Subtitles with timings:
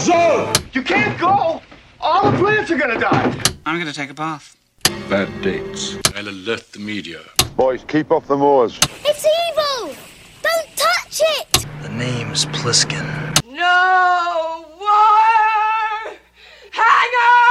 [0.00, 0.52] zone!
[0.72, 1.60] You can't go!
[2.00, 3.36] All the plants are gonna die!
[3.66, 4.56] I'm gonna take a bath.
[5.10, 5.96] Bad dates.
[6.16, 7.20] I'll alert the media.
[7.54, 8.78] Boys, keep off the moors.
[9.04, 9.94] It's evil!
[10.42, 11.66] Don't touch it!
[11.82, 13.04] The name's Pliskin.
[13.46, 16.16] No wire
[16.70, 17.50] hanger!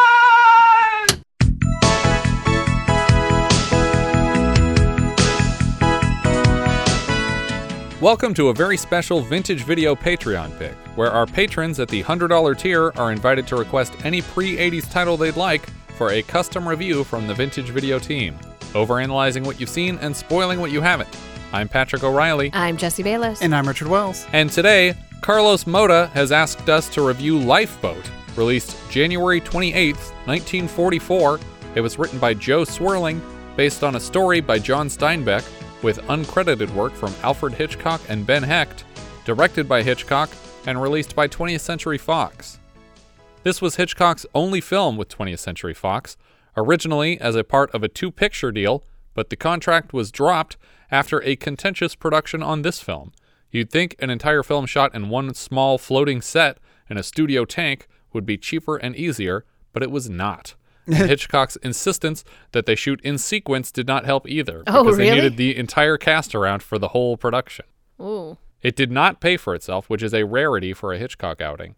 [8.02, 12.58] Welcome to a very special Vintage Video Patreon pick, where our patrons at the $100
[12.58, 17.06] tier are invited to request any pre 80s title they'd like for a custom review
[17.06, 18.38] from the Vintage Video team,
[18.74, 21.08] overanalyzing what you've seen and spoiling what you haven't.
[21.54, 23.42] I'm Patrick O'Reilly, I'm Jesse Bayless.
[23.42, 24.28] And I'm Richard Wells.
[24.34, 31.40] and today, Carlos Moda has asked us to review Lifeboat, released January 28, 1944.
[31.76, 33.22] It was written by Jo Swerling,
[33.56, 35.50] based on a story by John Steinbeck,
[35.82, 38.84] with uncredited work from Alfred Hitchcock and Ben Hecht,
[39.24, 40.30] directed by Hitchcock,
[40.66, 42.60] and released by 20th Century Fox.
[43.44, 46.18] This was Hitchcock's only film with 20th Century Fox,
[46.58, 50.58] originally as a part of a two picture deal, but the contract was dropped
[50.92, 53.12] after a contentious production on this film.
[53.52, 56.58] You'd think an entire film shot in one small floating set
[56.90, 60.56] in a studio tank would be cheaper and easier, but it was not.
[60.88, 65.12] And Hitchcock's insistence that they shoot in sequence did not help either Oh, because they
[65.12, 67.66] needed the entire cast around for the whole production.
[68.02, 68.38] Ooh.
[68.62, 71.76] It did not pay for itself, which is a rarity for a Hitchcock outing.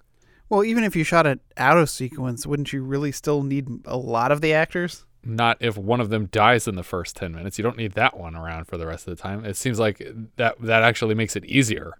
[0.49, 3.95] Well, even if you shot it out of sequence, wouldn't you really still need a
[3.97, 5.05] lot of the actors?
[5.23, 7.57] Not if one of them dies in the first 10 minutes.
[7.57, 9.45] You don't need that one around for the rest of the time.
[9.45, 10.01] It seems like
[10.37, 11.93] that that actually makes it easier.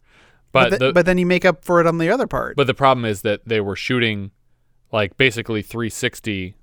[0.52, 2.58] But th- the, but then you make up for it on the other part.
[2.58, 4.32] but the problem is that they were shooting
[4.92, 6.56] like basically 360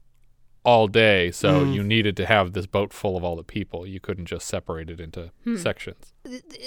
[0.69, 1.75] all day, so Mm.
[1.75, 3.87] you needed to have this boat full of all the people.
[3.87, 5.57] You couldn't just separate it into Hmm.
[5.57, 6.13] sections.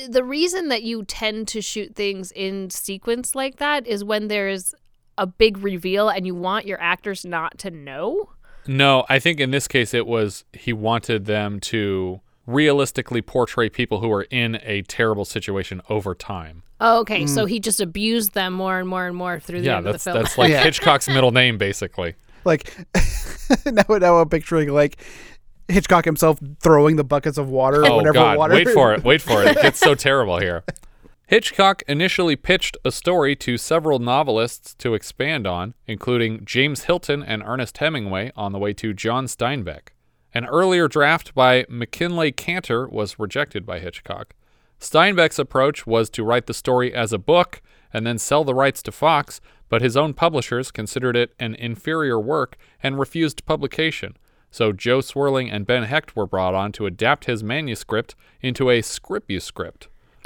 [0.09, 4.73] The reason that you tend to shoot things in sequence like that is when there's
[5.17, 8.29] a big reveal and you want your actors not to know.
[8.67, 13.99] No, I think in this case it was he wanted them to realistically portray people
[13.99, 16.63] who are in a terrible situation over time.
[16.79, 19.77] Oh, okay, so he just abused them more and more and more through the yeah,
[19.77, 20.23] end of that's the film.
[20.23, 22.15] that's like Hitchcock's middle name basically.
[22.43, 22.75] Like
[23.65, 24.97] now, now I'm picturing like
[25.67, 28.37] Hitchcock himself throwing the buckets of water or Oh whatever God!
[28.37, 28.53] water.
[28.55, 29.03] Wait for it!
[29.03, 29.57] Wait for it!
[29.57, 30.63] It gets so terrible here.
[31.27, 37.41] Hitchcock initially pitched a story to several novelists to expand on, including James Hilton and
[37.45, 39.89] Ernest Hemingway, on the way to John Steinbeck.
[40.33, 44.33] An earlier draft by MacKinlay Kantor was rejected by Hitchcock.
[44.79, 47.61] Steinbeck's approach was to write the story as a book
[47.93, 49.39] and then sell the rights to Fox,
[49.71, 54.17] but his own publishers considered it an inferior work and refused publication.
[54.51, 58.81] So Jo Swerling and Ben Hecht were brought on to adapt his manuscript into a
[58.81, 59.87] scripuscript.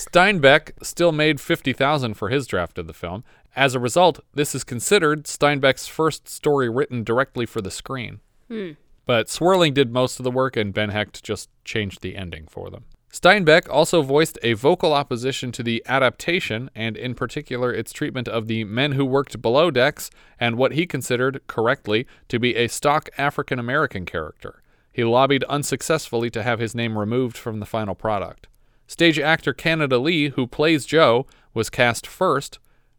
[0.00, 3.24] Steinbeck still made 50,000 for his draft of the film.
[3.54, 8.20] As a result, this is considered Steinbeck's first story written directly for the screen.
[8.48, 8.70] Hmm.
[9.04, 12.70] But Swerling did most of the work and Ben Hecht just changed the ending for
[12.70, 12.84] them.
[13.10, 18.46] Steinbeck also voiced a vocal opposition to the adaptation, and in particular its treatment of
[18.46, 23.08] the men who worked below decks and what he considered, correctly, to be a stock
[23.16, 24.62] African American character.
[24.92, 28.46] He lobbied unsuccessfully to have his name removed from the final product.
[28.86, 32.58] Stage actor Canada Lee, who plays Joe, was cast first,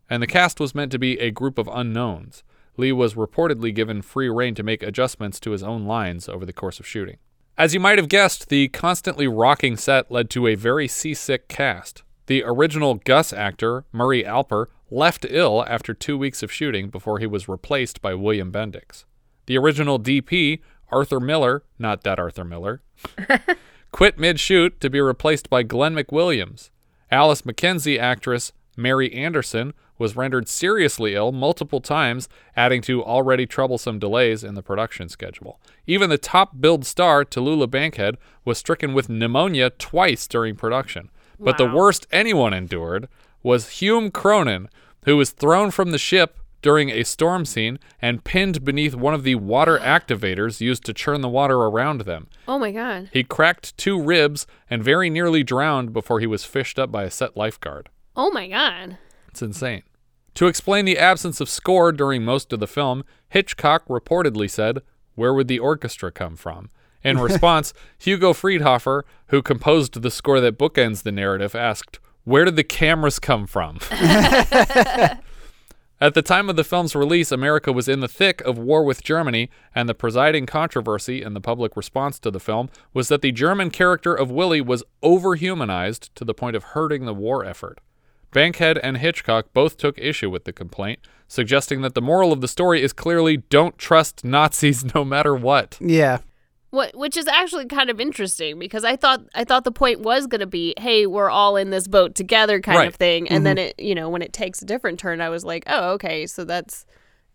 [0.09, 2.43] and the cast was meant to be a group of unknowns.
[2.77, 6.53] Lee was reportedly given free rein to make adjustments to his own lines over the
[6.53, 7.17] course of shooting.
[7.59, 12.03] As you might have guessed, the constantly rocking set led to a very seasick cast.
[12.27, 17.27] The original Gus actor, Murray Alper, left ill after two weeks of shooting before he
[17.27, 19.03] was replaced by William Bendix.
[19.47, 22.81] The original DP, Arthur Miller, not that Arthur Miller,
[23.91, 26.69] quit mid shoot to be replaced by Glen MacWilliams.
[27.11, 33.99] Alice McKenzie actress Mary Anderson was rendered seriously ill multiple times, adding to already troublesome
[33.99, 35.59] delays in the production schedule.
[35.85, 41.11] Even the top billed star, Tallulah Bankhead, was stricken with pneumonia twice during production.
[41.39, 43.07] But the worst anyone endured
[43.43, 44.67] was Hume Cronyn,
[45.05, 49.23] who was thrown from the ship during a storm scene and pinned beneath one of
[49.23, 52.27] the water activators used to churn the water around them.
[52.47, 53.09] oh my god.
[53.13, 57.11] He cracked two ribs and very nearly drowned before he was fished up by a
[57.11, 57.87] set lifeguard.
[58.17, 58.97] Oh my god.
[59.29, 59.83] It's insane.
[60.39, 64.79] To explain the absence of score during most of the film, Hitchcock reportedly said,
[65.15, 66.69] Where would the orchestra come from?
[67.03, 72.55] In response, Hugo Friedhofer, who composed the score that bookends the narrative, asked, Where did
[72.55, 73.79] the cameras come from?
[73.91, 75.19] At
[76.13, 79.49] the time of the film's release, America was in the thick of war with Germany,
[79.75, 83.71] and the presiding controversy in the public response to the film was that the German
[83.71, 87.81] character of Willie was overhumanized to the point of hurting the war effort.
[88.31, 92.47] Bankhead and Hitchcock both took issue with the complaint, suggesting that the moral of the
[92.47, 95.77] story is clearly don't trust Nazis no matter what.
[95.81, 96.19] Yeah.
[96.71, 100.27] What, which is actually kind of interesting because I thought I thought the point was
[100.27, 102.87] going to be, hey, we're all in this boat together, kind Right.
[102.87, 103.27] of thing.
[103.27, 103.69] And then mm-hmm.
[103.69, 106.43] it, you know, when it takes a different turn, I was like, oh, okay, so
[106.43, 106.85] that's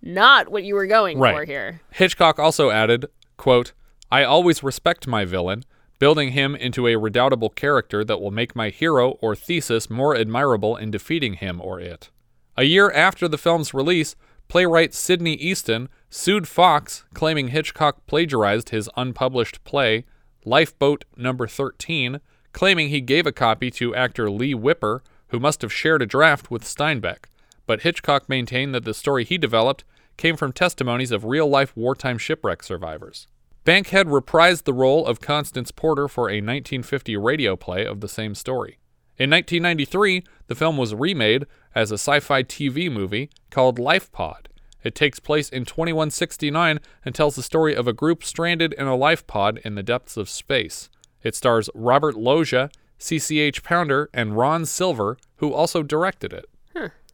[0.01, 1.35] not what you were going Right.
[1.35, 1.81] for here.
[1.91, 3.07] Hitchcock also added,
[3.37, 3.73] quote,
[4.13, 5.65] I always respect my villain,
[5.99, 10.77] building him into a redoubtable character that will make my hero or thesis more admirable
[10.77, 12.11] in defeating him or it.
[12.57, 14.17] A year after the film's release,
[14.49, 20.05] playwright Sidney Easton sued Fox, claiming Hitchcock plagiarized his unpublished play,
[20.45, 22.21] Lifeboat Number 13,
[22.53, 26.51] claiming he gave a copy to actor Leigh Whipper, who must have shared a draft
[26.51, 27.25] with Steinbeck.
[27.67, 29.85] But Hitchcock maintained that the story he developed
[30.17, 33.27] came from testimonies of real life wartime shipwreck survivors.
[33.65, 38.35] Bankhead reprised the role of Constance Porter for a 1950 radio play of the same
[38.35, 38.79] story.
[39.17, 44.49] In 1993, the film was remade as a sci fi TV movie called Life Pod.
[44.83, 48.95] It takes place in 2169 and tells the story of a group stranded in a
[48.97, 50.91] life pod in the depths of space.
[51.23, 52.69] It stars Robert Loggia,
[53.01, 56.45] CCH Pounder, and Ron Silver, who also directed it.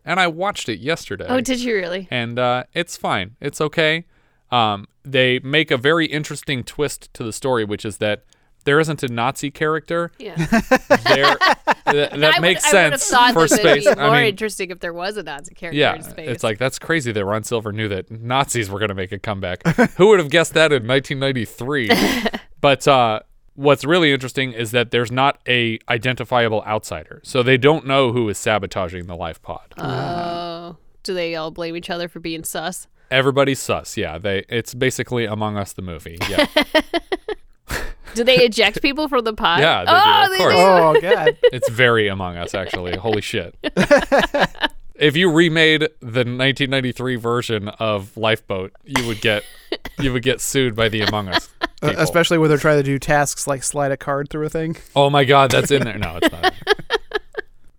[0.03, 2.09] And I watched it yesterday Oh, did you really?
[2.11, 3.37] and uh, it's fine.
[3.39, 4.07] It's okay.
[4.51, 8.25] Um, they make a very interesting twist to the story, which is that
[8.65, 10.11] there isn't a Nazi character.
[10.19, 10.35] Yeah.
[10.37, 11.37] There,
[11.91, 13.87] th- that I makes would, I sense thought for that space.
[13.87, 16.29] It'd be more I mean, interesting if there was a Nazi character yeah, in space.
[16.29, 19.19] it's like that's crazy that Ron Silver knew that Nazis were going to make a
[19.19, 19.67] comeback.
[19.97, 21.91] Who would have guessed that in 1993?
[22.61, 23.21] but uh,
[23.55, 28.29] what's really interesting is that there's not a identifiable outsider, so they don't know who
[28.29, 29.75] is sabotaging the life pod.
[29.79, 32.87] oh, do they all blame each other for being sus?
[33.11, 33.97] Everybody's sus.
[33.97, 34.45] Yeah, they.
[34.49, 36.19] It's basically Among Us the movie.
[36.29, 36.47] Yeah.
[38.15, 39.61] Do they eject people from the pod?
[39.61, 40.55] Yeah, they do, oh, of they course.
[40.55, 40.61] do.
[40.61, 41.37] Oh god.
[41.53, 42.97] It's very Among Us, actually.
[42.97, 43.55] Holy shit.
[44.97, 49.45] if you remade the 1993 version of Lifeboat, you would get
[50.01, 51.49] you would get sued by the Among Us.
[51.61, 52.03] Uh, people.
[52.03, 54.77] Especially when they're trying to do tasks like slide a card through a thing.
[54.97, 55.99] Oh my god, that's in there.
[55.99, 56.55] No, it's not.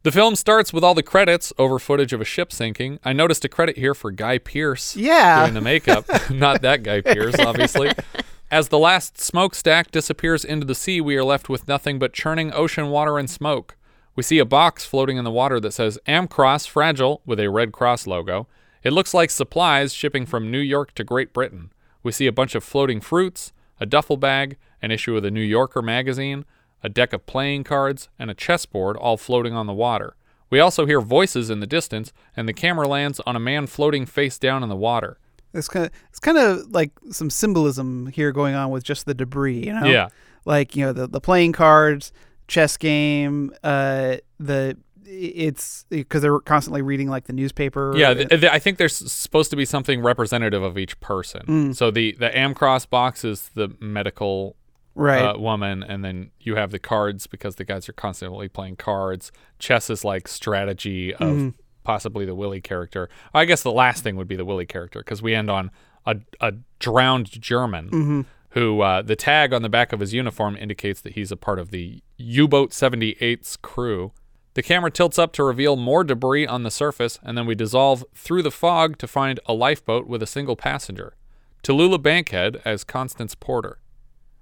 [0.04, 3.00] The film starts with all the credits over footage of a ship sinking.
[3.04, 5.42] I noticed a credit here for Guy Pearce Yeah.
[5.44, 6.06] doing the makeup.
[6.32, 7.92] not that Guy Pearce, obviously.
[8.52, 12.52] As the last smokestack disappears into the sea, we are left with nothing but churning
[12.52, 13.78] ocean water and smoke.
[14.16, 17.72] We see a box floating in the water that says Amcross Fragile with a Red
[17.72, 18.48] Cross logo.
[18.84, 21.72] It looks like supplies shipping from New York to Great Britain.
[22.04, 25.42] We see a bunch of floating fruits, a duffel bag, an issue of the New
[25.44, 26.44] Yorker magazine,
[26.84, 30.16] a deck of playing cards, and a chessboard all floating on the water.
[30.50, 34.06] We also hear voices in the distance, and the camera lands on a man floating
[34.06, 35.18] face down in the water.
[35.54, 39.14] It's kind of it's kind of like some symbolism here going on with just the
[39.14, 39.86] debris, you know?
[39.86, 40.10] Yeah.
[40.46, 42.12] Like, you know, the the playing cards,
[42.48, 47.94] chess game, uh the it's because they're constantly reading like the newspaper.
[47.98, 51.74] Yeah, th- th- I think there's supposed to be something representative of each person.
[51.74, 54.56] So the the Amcross box is the medical
[55.02, 55.22] right.
[55.22, 59.32] uh, woman, and then you have the cards because the guys are constantly playing cards.
[59.60, 61.54] Chess is like strategy of
[61.84, 63.10] possibly the Willy character.
[63.34, 65.72] I guess the last thing would be the Willy character because we end on
[66.06, 71.02] a, a drowned German who uh, the tag on the back of his uniform indicates
[71.02, 74.12] that he's a part of the U-boat 78's crew.
[74.54, 78.04] The camera tilts up to reveal more debris on the surface, and then we dissolve
[78.14, 81.16] through the fog to find a lifeboat with a single passenger.
[81.64, 83.81] Tallulah Bankhead as Constance Porter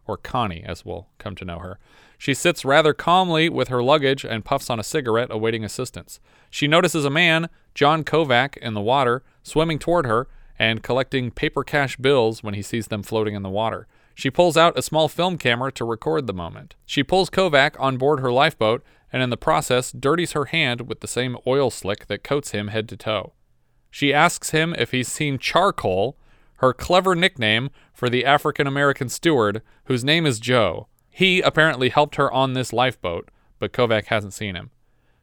[0.09, 1.79] or Connie, as we'll come to know her.
[2.17, 6.19] She sits rather calmly with her luggage and puffs on a cigarette, awaiting assistance.
[6.49, 11.63] She notices a man, John Kovac, in the water, swimming toward her and collecting paper
[11.63, 13.87] cash bills when he sees them floating in the water.
[14.13, 16.75] She pulls out a small film camera to record the moment.
[16.85, 20.99] She pulls Kovac on board her lifeboat and, in the process, dirties her hand with
[20.99, 23.31] the same oil slick that coats him head to toe.
[23.89, 26.17] She asks him if he's seen Charcoal,
[26.59, 30.87] her clever nickname for the African American steward, whose name is Joe.
[31.09, 34.71] He apparently helped her on this lifeboat, but Kovac hasn't seen him.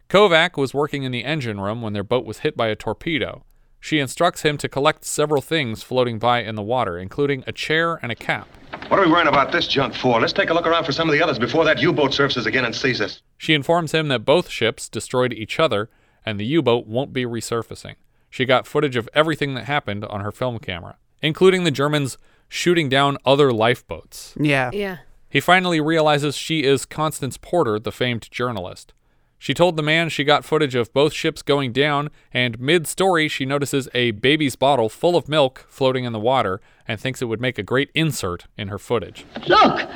[0.08, 3.44] Kovac was working in the engine room when their boat was hit by a torpedo.
[3.80, 7.98] She instructs him to collect several things floating by in the water, including a chair
[8.02, 8.48] and a cap.
[8.88, 10.20] What are we worrying about this junk for?
[10.20, 12.64] Let's take a look around for some of the others before that U-boat surfaces again
[12.64, 13.20] and sees us.
[13.36, 15.90] She informs him that both ships destroyed each other
[16.24, 17.94] and the U boat won't be resurfacing.
[18.28, 22.18] She got footage of everything that happened on her film camera, including the Germans
[22.48, 24.34] shooting down other lifeboats.
[24.38, 24.70] yeah.
[24.72, 24.98] Yeah.
[25.28, 28.94] He finally realizes she is Constance Porter, the famed journalist.
[29.38, 33.28] She told the man she got footage of both ships going down, and mid story,
[33.28, 37.26] she notices a baby's bottle full of milk floating in the water and thinks it
[37.26, 39.26] would make a great insert in her footage.
[39.46, 39.86] Look!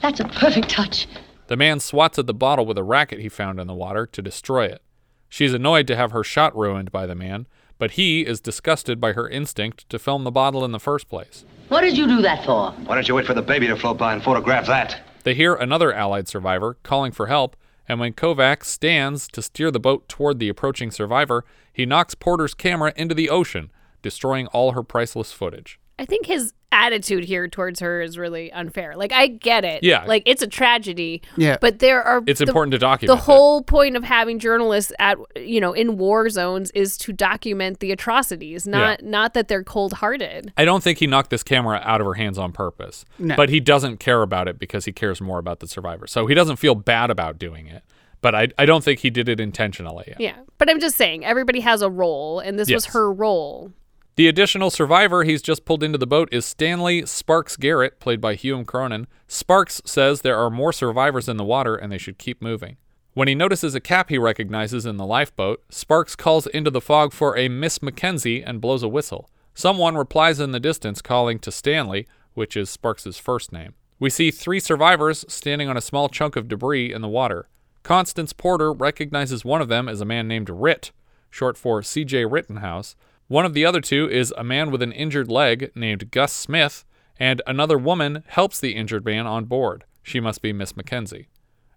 [0.00, 1.06] That's a perfect touch.
[1.46, 4.22] The man swats at the bottle with a racket he found in the water to
[4.22, 4.82] destroy it.
[5.28, 7.46] She's annoyed to have her shot ruined by the man,
[7.78, 11.44] but he is disgusted by her instinct to film the bottle in the first place.
[11.68, 12.72] What did you do that for?
[12.72, 15.00] Why don't you wait for the baby to float by and photograph that?
[15.24, 17.56] They hear another Allied survivor calling for help,
[17.88, 22.54] and when Kovac stands to steer the boat toward the approaching survivor, he knocks Porter's
[22.54, 23.70] camera into the ocean,
[24.02, 25.78] destroying all her priceless footage.
[25.98, 28.94] I think his attitude here towards her is really unfair.
[28.96, 29.84] Like I get it.
[29.84, 30.04] Yeah.
[30.06, 31.22] Like it's a tragedy.
[31.36, 31.56] Yeah.
[31.60, 33.20] But there are It's the- important to The document.
[33.20, 33.22] it.
[33.22, 37.92] whole point of having journalists at you know in war zones is to document the
[37.92, 40.52] atrocities, not not that they're cold hearted.
[40.56, 43.04] I don't think he knocked this camera out of her hands on purpose.
[43.20, 43.36] No.
[43.36, 46.08] But he doesn't care about it because he cares more about the survivor.
[46.08, 47.84] So he doesn't feel bad about doing it.
[48.20, 50.12] But I, I don't think he did it intentionally.
[50.18, 50.36] Yeah.
[50.58, 53.70] But I'm just saying everybody has a role and this was her role.
[54.16, 58.36] The additional survivor he's just pulled into the boat is Stanley Sparks Garrett, played by
[58.36, 59.06] Hume Cronyn.
[59.26, 62.76] Sparks says there are more survivors in the water and they should keep moving.
[63.14, 67.12] When he notices a cap he recognizes in the lifeboat, Sparks calls into the fog
[67.12, 69.28] for a Miss Mackenzie and blows a whistle.
[69.52, 73.74] Someone replies in the distance calling to Stanley, which is Sparks' first name.
[73.98, 77.48] We see three survivors standing on a small chunk of debris in the water.
[77.82, 80.92] Constance Porter recognizes one of them as a man named Ritt,
[81.30, 82.26] short for C.J.
[82.26, 82.94] Rittenhouse.
[83.28, 86.84] One of the other two is a man with an injured leg named Gus Smith,
[87.18, 89.84] and another woman helps the injured man on board.
[90.02, 91.28] She must be Miss Mackenzie.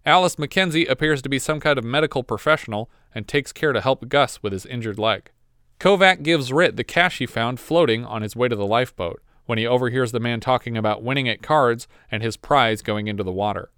[0.05, 4.09] Alice Mackenzie appears to be some kind of medical professional and takes care to help
[4.09, 5.31] Gus with his injured leg.
[5.79, 9.57] Kovac gives Ritt the cash he found floating on his way to the lifeboat when
[9.57, 13.31] he overhears the man talking about winning at cards and his prize going into the
[13.31, 13.69] water.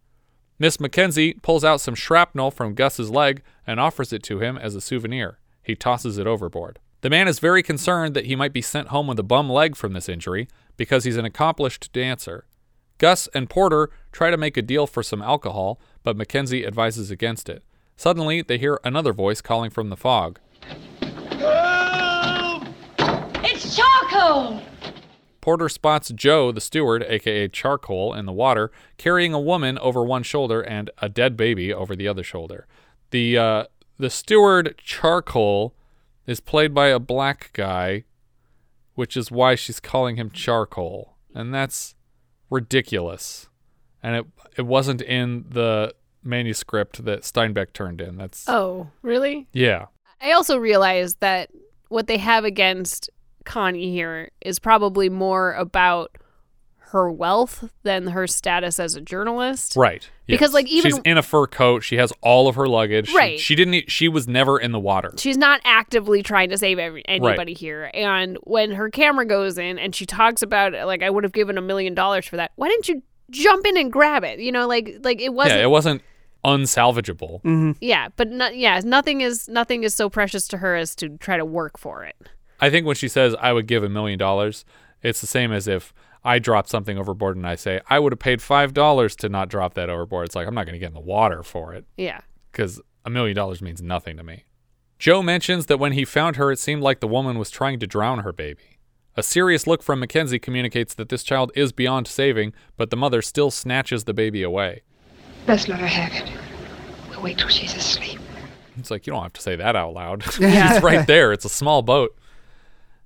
[0.57, 4.75] Miss Mackenzie pulls out some shrapnel from Gus's leg and offers it to him as
[4.75, 5.39] a souvenir.
[5.61, 6.79] He tosses it overboard.
[7.01, 9.77] The man is very concerned that he might be sent home with a bum leg
[9.77, 12.45] from this injury because he's an accomplished dancer.
[12.97, 17.47] Gus and Porter try to make a deal for some alcohol, but Mackenzie advises against
[17.47, 17.63] it.
[17.95, 20.39] Suddenly, they hear another voice calling from the fog.
[21.31, 22.63] Help!
[23.45, 24.61] It's charcoal!
[25.39, 30.23] Porter spots Joe, the steward, aka Charcoal, in the water, carrying a woman over one
[30.23, 32.67] shoulder and a dead baby over the other shoulder.
[33.11, 33.63] The uh,
[33.97, 35.73] the steward Charcoal
[36.29, 38.03] is played by a black guy,
[38.95, 41.95] which is why she's calling him Charcoal, and that's
[42.49, 43.47] ridiculous.
[44.03, 44.25] And it
[44.57, 45.93] it wasn't in the
[46.23, 48.17] manuscript that Steinbeck turned in.
[48.17, 49.47] That's Oh, really?
[49.53, 49.85] yeah.
[50.21, 51.49] I also realized that
[51.87, 53.09] what they have against
[53.45, 56.11] Connie here is probably more about
[56.91, 59.75] her wealth than her status as a journalist.
[59.75, 60.09] Right.
[60.25, 60.53] Because, yes.
[60.53, 61.83] like, even- she's in a fur coat.
[61.83, 63.09] She has all of her luggage.
[63.09, 63.39] She- Right.
[63.39, 63.73] She, didn't.
[63.73, 65.13] e- She was never in the water.
[65.17, 67.89] She's not actively trying to save every, anybody here.
[67.93, 71.33] And when her camera goes in and she talks about it, like I would have
[71.33, 72.51] given a million dollars for that.
[72.55, 74.39] Why didn't you jump in and grab it?
[74.39, 76.01] You know, like like it wasn't yeah, it wasn't
[76.59, 77.41] unsalvageable.
[77.43, 77.71] Mm-hmm.
[77.81, 81.37] Yeah, but no, yeah, nothing is nothing is so precious to her as to try
[81.37, 82.15] to work for it.
[82.59, 84.65] I think when she says I would give a million dollars,
[85.01, 88.19] it's the same as if I drop something overboard and I say I would have
[88.19, 90.25] paid five dollars to not drop that overboard.
[90.25, 92.21] It's like I'm not going to get in the water for it Yeah.
[92.51, 94.43] because a million dollars means nothing to me.
[94.97, 97.87] Joe mentions that when he found her, it seemed like the woman was trying to
[97.87, 98.79] drown her baby.
[99.15, 103.21] A serious look from Mackenzie communicates that this child is beyond saving, but the mother
[103.21, 104.81] still snatches the baby away.
[105.45, 106.29] Best let her have it.
[107.09, 108.19] We'll wait till she's asleep.
[108.77, 110.23] It's like you don't have to say that out loud.
[110.39, 111.31] it's right there.
[111.31, 112.15] It's a small boat.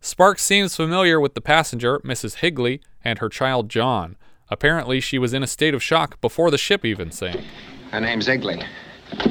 [0.01, 2.35] Sparks seems familiar with the passenger, Mrs.
[2.35, 4.17] Higley, and her child John.
[4.49, 7.41] Apparently, she was in a state of shock before the ship even sank.
[7.91, 8.61] Her name's Igley.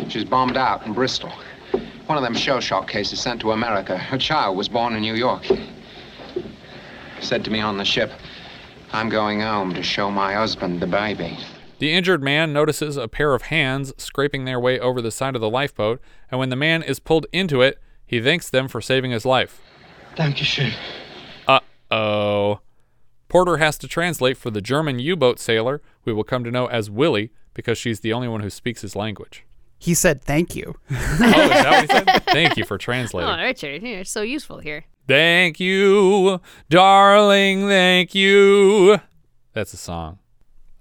[0.08, 1.32] She's bombed out in Bristol.
[2.06, 3.96] One of them shell shock cases sent to America.
[3.96, 5.46] Her child was born in New York.
[7.20, 8.10] Said to me on the ship,
[8.92, 11.38] I'm going home to show my husband the baby.
[11.78, 15.40] The injured man notices a pair of hands scraping their way over the side of
[15.40, 16.00] the lifeboat,
[16.30, 19.60] and when the man is pulled into it, he thanks them for saving his life.
[20.14, 20.74] Thank you, Shane.
[21.48, 21.60] Uh
[21.90, 22.60] oh.
[23.32, 26.66] Porter has to translate for the German U boat sailor we will come to know
[26.66, 29.46] as Willie because she's the only one who speaks his language.
[29.78, 30.76] He said thank you.
[30.90, 32.24] Oh, is that what he said?
[32.26, 33.30] Thank you for oh, translating.
[33.30, 34.84] Oh, Richard, you're so useful here.
[35.08, 38.98] Thank you, darling, thank you.
[39.54, 40.18] That's a song.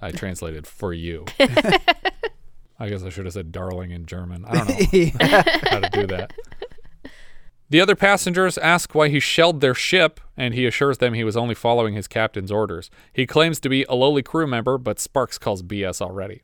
[0.01, 1.27] I translated for you.
[1.39, 4.43] I guess I should have said darling in German.
[4.43, 5.10] I don't know
[5.70, 6.34] how to do that.
[7.72, 11.38] The other passengers ask why he shelled their ship, and he assures them he was
[11.38, 12.92] only following his captain's orders.
[13.13, 16.42] He claims to be a lowly crew member, but Sparks calls BS already.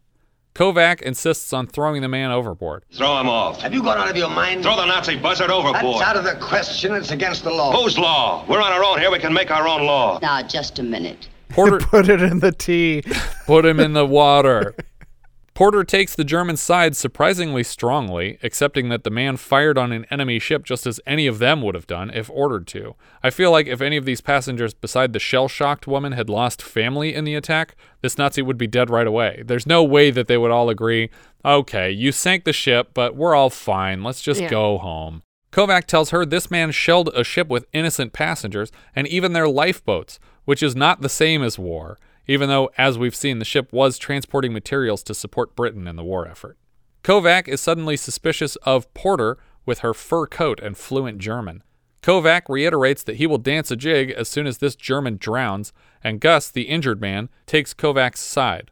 [0.56, 2.86] Kovac insists on throwing the man overboard.
[2.94, 3.60] Throw him off.
[3.60, 4.64] Have you gone out of your mind?
[4.64, 6.00] Throw the Nazi buzzard overboard.
[6.00, 6.94] That's out of the question.
[6.94, 7.74] It's against the law.
[7.74, 8.46] Whose law?
[8.48, 9.12] We're on our own here.
[9.12, 10.20] We can make our own law.
[10.22, 11.28] Now, just a minute.
[11.50, 13.04] Porter Put it in the tea.
[13.46, 14.76] put him in the water.
[15.58, 20.38] Porter takes the German side surprisingly strongly, accepting that the man fired on an enemy
[20.38, 22.94] ship just as any of them would have done if ordered to.
[23.24, 26.62] I feel like if any of these passengers beside the shell shocked woman had lost
[26.62, 29.42] family in the attack, this Nazi would be dead right away.
[29.44, 31.10] There's no way that they would all agree,
[31.44, 34.04] okay, you sank the ship, but we're all fine.
[34.04, 34.50] Let's just Yeah.
[34.50, 35.24] go home.
[35.52, 40.20] Kovac tells her this man shelled a ship with innocent passengers and even their lifeboats,
[40.46, 41.98] which is not the same as war,
[42.28, 46.04] even though, as we've seen, the ship was transporting materials to support Britain in the
[46.04, 46.58] war effort.
[47.04, 51.64] Kovac is suddenly suspicious of Porter with her fur coat and fluent German.
[52.02, 56.20] Kovac reiterates that he will dance a jig as soon as this German drowns, and
[56.20, 58.72] Gus, the injured man, takes Kovac's side.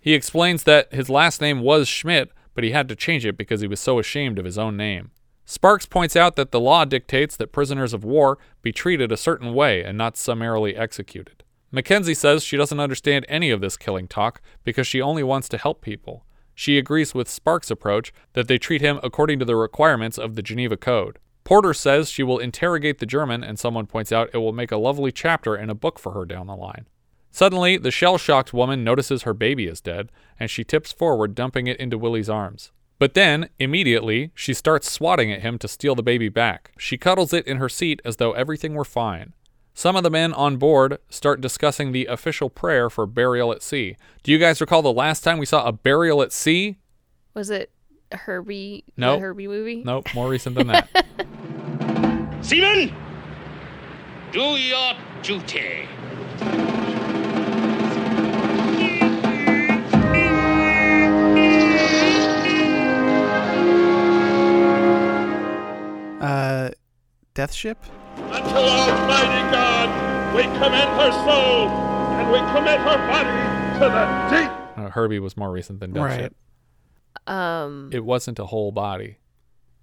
[0.00, 3.60] He explains that his last name was Schmidt, but he had to change it because
[3.60, 5.10] he was so ashamed of his own name.
[5.44, 9.54] Sparks points out that the law dictates that prisoners of war be treated a certain
[9.54, 11.44] way and not summarily executed.
[11.76, 15.58] Mackenzie says she doesn't understand any of this killing talk because she only wants to
[15.58, 16.24] help people.
[16.54, 20.42] She agrees with Sparks' approach that they treat him according to the requirements of the
[20.42, 21.18] Geneva Code.
[21.44, 24.78] Porter says she will interrogate the German, and someone points out it will make a
[24.78, 26.86] lovely chapter in a book for her down the line.
[27.30, 31.66] Suddenly, the shell shocked woman notices her baby is dead, and she tips forward, dumping
[31.66, 32.72] it into Willie's arms.
[32.98, 36.72] But then, immediately, she starts swatting at him to steal the baby back.
[36.78, 39.34] She cuddles it in her seat as though everything were fine.
[39.78, 43.98] Some of the men on board start discussing the official prayer for burial at sea.
[44.22, 46.78] Do you guys recall the last time we saw a burial at sea?
[47.34, 47.70] Was it
[48.10, 48.84] Herbie?
[48.96, 49.20] Nope.
[49.20, 49.82] Herbie movie?
[49.84, 50.88] Nope, more recent than that.
[52.40, 52.90] Seaman,
[54.32, 55.86] do your duty.
[66.22, 66.70] Uh,
[67.34, 67.76] Death Ship?
[68.16, 74.50] Unto Almighty God, we commit her soul and we commit her body to the deep.
[74.78, 76.20] Uh, Herbie was more recent than Death Right.
[76.20, 76.36] Ship.
[77.26, 79.18] Um, It wasn't a whole body.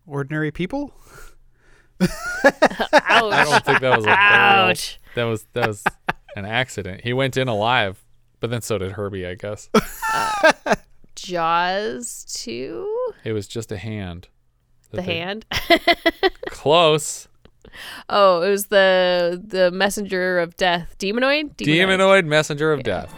[0.05, 0.93] Ordinary People?
[2.01, 2.09] ouch.
[2.43, 4.69] I don't think that was a burial.
[4.69, 4.99] Ouch.
[5.15, 5.83] That was that was
[6.35, 7.01] an accident.
[7.01, 8.03] He went in alive,
[8.39, 9.69] but then so did Herbie, I guess.
[11.15, 13.11] Jaws 2?
[13.23, 14.27] It was just a hand.
[14.91, 15.45] that The they- hand?
[16.47, 17.27] Close.
[18.09, 20.95] Oh, it was the the messenger of death.
[20.99, 21.55] Demonoid?
[21.57, 23.13] Demonoid messenger of death.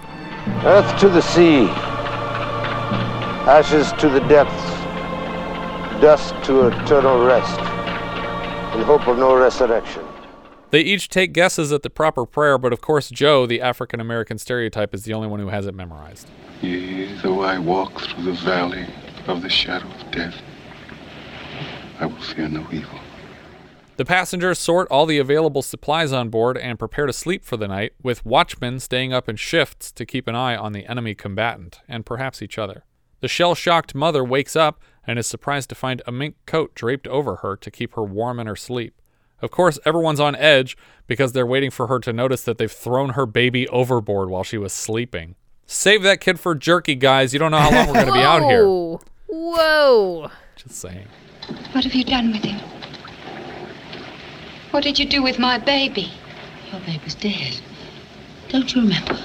[0.63, 1.67] Earth to the sea,
[3.47, 4.63] ashes to the depths,
[6.01, 7.59] dust to eternal rest,
[8.75, 10.03] in hope of no resurrection.
[10.71, 14.37] They each take guesses at the proper prayer, but of course Joe, the African American
[14.37, 16.27] stereotype, is the only one who has it memorized.
[16.61, 18.85] Yea, though I walk through the valley
[19.27, 20.35] of the shadow of death,
[21.99, 22.99] I will fear no evil.
[23.97, 27.67] The passengers sort all the available supplies on board and prepare to sleep for the
[27.67, 31.79] night, with watchmen staying up in shifts to keep an eye on the enemy combatant,
[31.87, 32.83] and perhaps each other.
[33.21, 37.07] The shell shocked mother wakes up and is surprised to find a mink coat draped
[37.07, 39.01] over her to keep her warm in her sleep.
[39.41, 40.75] Of course, everyone's on edge
[41.07, 44.57] because they're waiting for her to notice that they've thrown her baby overboard while she
[44.57, 45.35] was sleeping.
[45.65, 47.31] Save that kid for jerky, guys.
[47.31, 48.65] You don't know how long we're going to be out here.
[48.65, 49.01] Whoa.
[49.27, 50.31] Whoa.
[50.57, 51.07] Just saying.
[51.71, 52.59] What have you done with him?
[54.75, 56.11] What did you do with my baby?
[56.69, 57.61] Your baby's dead.
[58.49, 59.17] Don't you remember?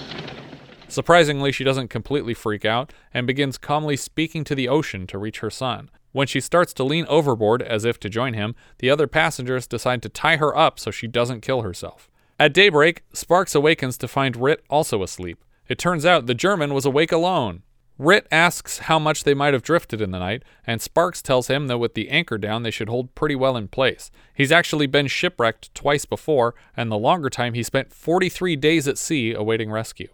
[0.86, 5.40] Surprisingly, she doesn't completely freak out and begins calmly speaking to the ocean to reach
[5.40, 5.90] her son.
[6.12, 10.02] When she starts to lean overboard as if to join him, the other passengers decide
[10.02, 12.08] to tie her up so she doesn't kill herself.
[12.38, 15.44] At daybreak, Sparks awakens to find Rit also asleep.
[15.66, 17.64] It turns out the German was awake alone.
[18.00, 21.66] Rit asks how much they might have drifted in the night, and Sparks tells him
[21.66, 24.10] that with the anchor down, they should hold pretty well in place.
[24.34, 28.96] He's actually been shipwrecked twice before, and the longer time he spent 43 days at
[28.96, 30.08] sea awaiting rescue.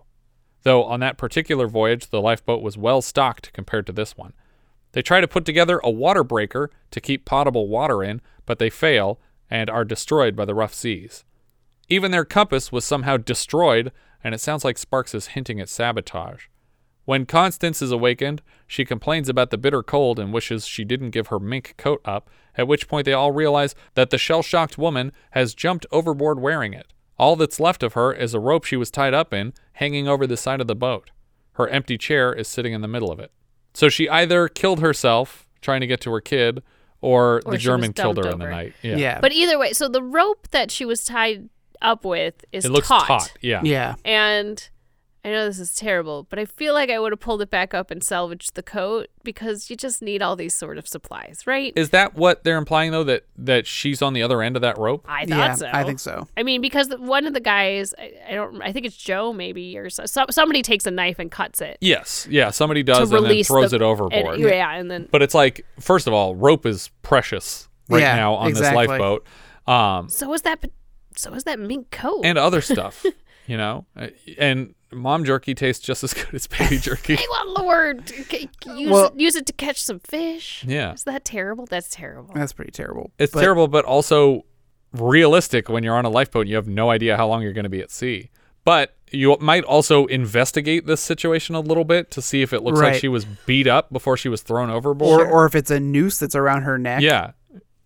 [0.65, 4.33] Though on that particular voyage, the lifeboat was well stocked compared to this one.
[4.91, 8.69] They try to put together a water breaker to keep potable water in, but they
[8.69, 11.25] fail and are destroyed by the rough seas.
[11.89, 13.93] Even their compass was somehow destroyed,
[14.25, 16.47] and it sounds like Sparks is hinting at sabotage.
[17.07, 21.29] When Constance is awakened, she complains about the bitter cold and wishes she didn't give
[21.29, 25.13] her mink coat up, at which point they all realize that the shell shocked woman
[25.31, 26.93] has jumped overboard wearing it.
[27.19, 30.27] All that's left of her is a rope she was tied up in, hanging over
[30.27, 31.11] the side of the boat.
[31.53, 33.31] Her empty chair is sitting in the middle of it.
[33.73, 36.63] So she either killed herself trying to get to her kid,
[37.01, 38.51] or, Or the German killed her dumped in the over.
[38.53, 38.73] night.
[38.83, 39.21] Yeah.
[39.21, 41.49] But either way, so the rope that she was tied
[41.81, 43.07] up with is It looks taut.
[43.07, 43.61] taut, yeah.
[43.63, 43.95] Yeah.
[44.05, 44.69] And
[45.27, 47.75] I know this is terrible, but I feel like I would have pulled it back
[47.75, 51.73] up and salvaged the coat because you just need all these sort of supplies, right?
[51.75, 54.79] Is that what they're implying though that that she's on the other end of that
[54.79, 55.05] rope?
[55.09, 55.71] I thought Yeah, so.
[55.73, 56.29] I think so.
[56.37, 59.77] I mean, because one of the guys, I, I don't, I think it's Joe maybe,
[59.77, 61.77] or so, so, somebody takes a knife and cuts it.
[61.81, 62.29] Yes.
[62.31, 64.37] Yeah, somebody does and then throws the- it overboard.
[64.39, 68.15] and- yeah, and then But it's like first of all, rope is precious right Yeah,
[68.15, 68.83] now on exactly.
[68.85, 69.27] this lifeboat.
[69.67, 70.65] Um so is that,
[71.17, 73.05] so is that mink coat and other stuff,
[73.49, 73.87] you know?
[73.97, 74.07] Uh,
[74.39, 77.17] And mom jerky tastes just as good as baby jerky.
[77.17, 80.65] Hey, well, Lord, c- use Well- it, use it to catch some fish.
[80.67, 80.93] Yeah.
[80.93, 81.67] is that terrible?
[81.67, 82.35] That's terrible.
[82.35, 83.13] That's pretty terrible.
[83.19, 84.45] It's But- terrible, but also
[84.93, 87.65] realistic when you're on a lifeboat and you have no idea how long you're going
[87.65, 88.31] to be at sea.
[88.65, 92.81] But you might also investigate this situation a little bit to see if it looks
[92.81, 95.21] like she was beat up before she was thrown overboard.
[95.21, 97.03] Or, or if it's a noose that's around her neck.
[97.03, 97.33] yeah.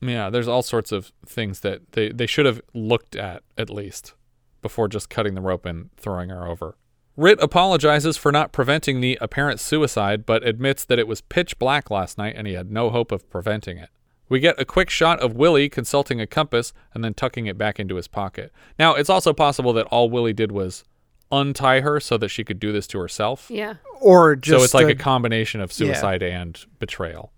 [0.03, 4.15] Yeah, there's all sorts of things that they, they should have looked at at least
[4.63, 6.75] before just cutting the rope and throwing her over.
[7.21, 11.91] Rit apologizes for not preventing the apparent suicide, but admits that it was pitch black
[11.91, 13.91] last night and he had no hope of preventing it.
[14.31, 17.79] We get a quick shot of Willie consulting a compass and then tucking it back
[17.79, 18.53] into his pocket.
[18.79, 20.83] Now, it's also possible that all Willie did was
[21.31, 23.49] untie her so that she could do this to herself.
[23.51, 23.75] Yeah.
[24.01, 25.89] Or just so it's like a- a combination of Yeah.
[25.89, 27.33] suicide and betrayal.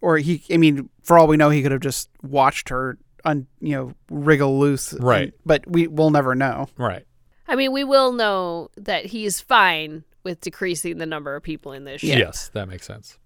[0.00, 3.46] Or he, I mean, for all we know, he could have just watched her, un,
[3.60, 4.92] you know, wriggle loose.
[4.92, 5.32] and- Right.
[5.44, 6.68] but we will never know.
[6.78, 7.04] Right.
[7.46, 11.84] I mean, we will know that he's fine with decreasing the number of people in
[11.84, 12.18] this ship.
[12.18, 13.18] Yes, that makes sense.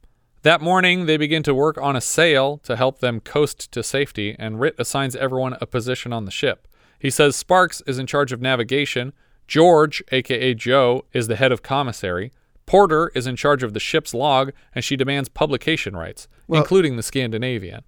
[0.43, 4.35] That morning, they begin to work on a sail to help them coast to safety,
[4.39, 6.67] and Rit assigns everyone a position on the ship.
[6.99, 9.13] He says Sparks is in charge of navigation,
[9.47, 12.33] George, aka Joe, is the head of commissary,
[12.67, 16.97] Porter is in charge of the ship's log, and she demands publication rights, Well- including
[16.97, 17.83] the Scandinavian.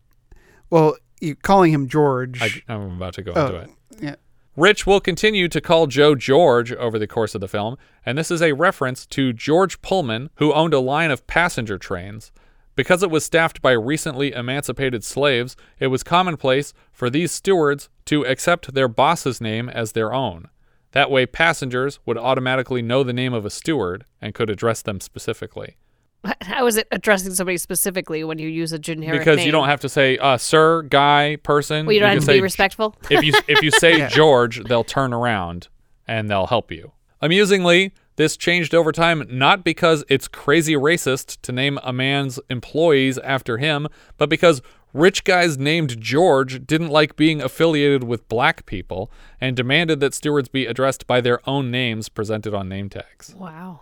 [0.70, 2.40] Well, you calling him George.
[2.40, 3.70] I, I'm about to go Oh, into it.
[4.00, 4.14] yeah.
[4.56, 8.32] Rich will continue to call Joe George over the course of the film, and this
[8.32, 12.32] is a reference to George Pullman, who owned a line of passenger trains.
[12.74, 18.26] Because it was staffed by recently emancipated slaves, it was commonplace for these stewards to
[18.26, 20.48] accept their boss's name as their own.
[20.92, 25.00] That way, passengers would automatically know the name of a steward and could address them
[25.00, 25.76] specifically.
[26.42, 29.18] How is it addressing somebody specifically when you use a generic name?
[29.20, 29.46] because name?
[29.46, 31.86] you don't have to say uh, sir, guy, person.
[31.86, 32.96] Well, you don't can have to be say- respectful?
[33.10, 34.08] If you if you say Yeah.
[34.08, 35.68] George, they'll turn around
[36.06, 36.92] and they'll help you.
[37.22, 43.18] Amusingly, this changed over time not because it's crazy racist to name a man's employees
[43.18, 44.60] after him, but because
[44.92, 50.48] rich guys named George didn't like being affiliated with black people and demanded that stewards
[50.48, 53.34] be addressed by their own names presented on name tags.
[53.38, 53.80] Wow.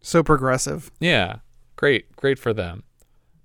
[0.00, 0.90] So progressive.
[1.00, 1.36] Yeah,
[1.84, 2.82] great, great for them.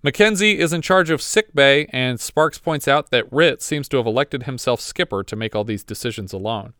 [0.01, 3.97] Mackenzie is in charge of sick bay, and Sparks points out that Rit seems to
[3.97, 6.71] have elected himself skipper to make all these decisions alone.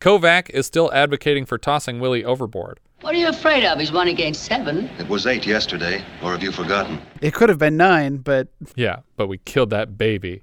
[0.00, 2.80] Kovac is still advocating for tossing Willie overboard.
[3.02, 3.78] What are you afraid of?
[3.78, 4.86] He's one against seven.
[4.98, 7.00] It was eight yesterday, or have you forgotten?
[7.20, 10.42] It could have been nine, but Yeah, but we killed that baby.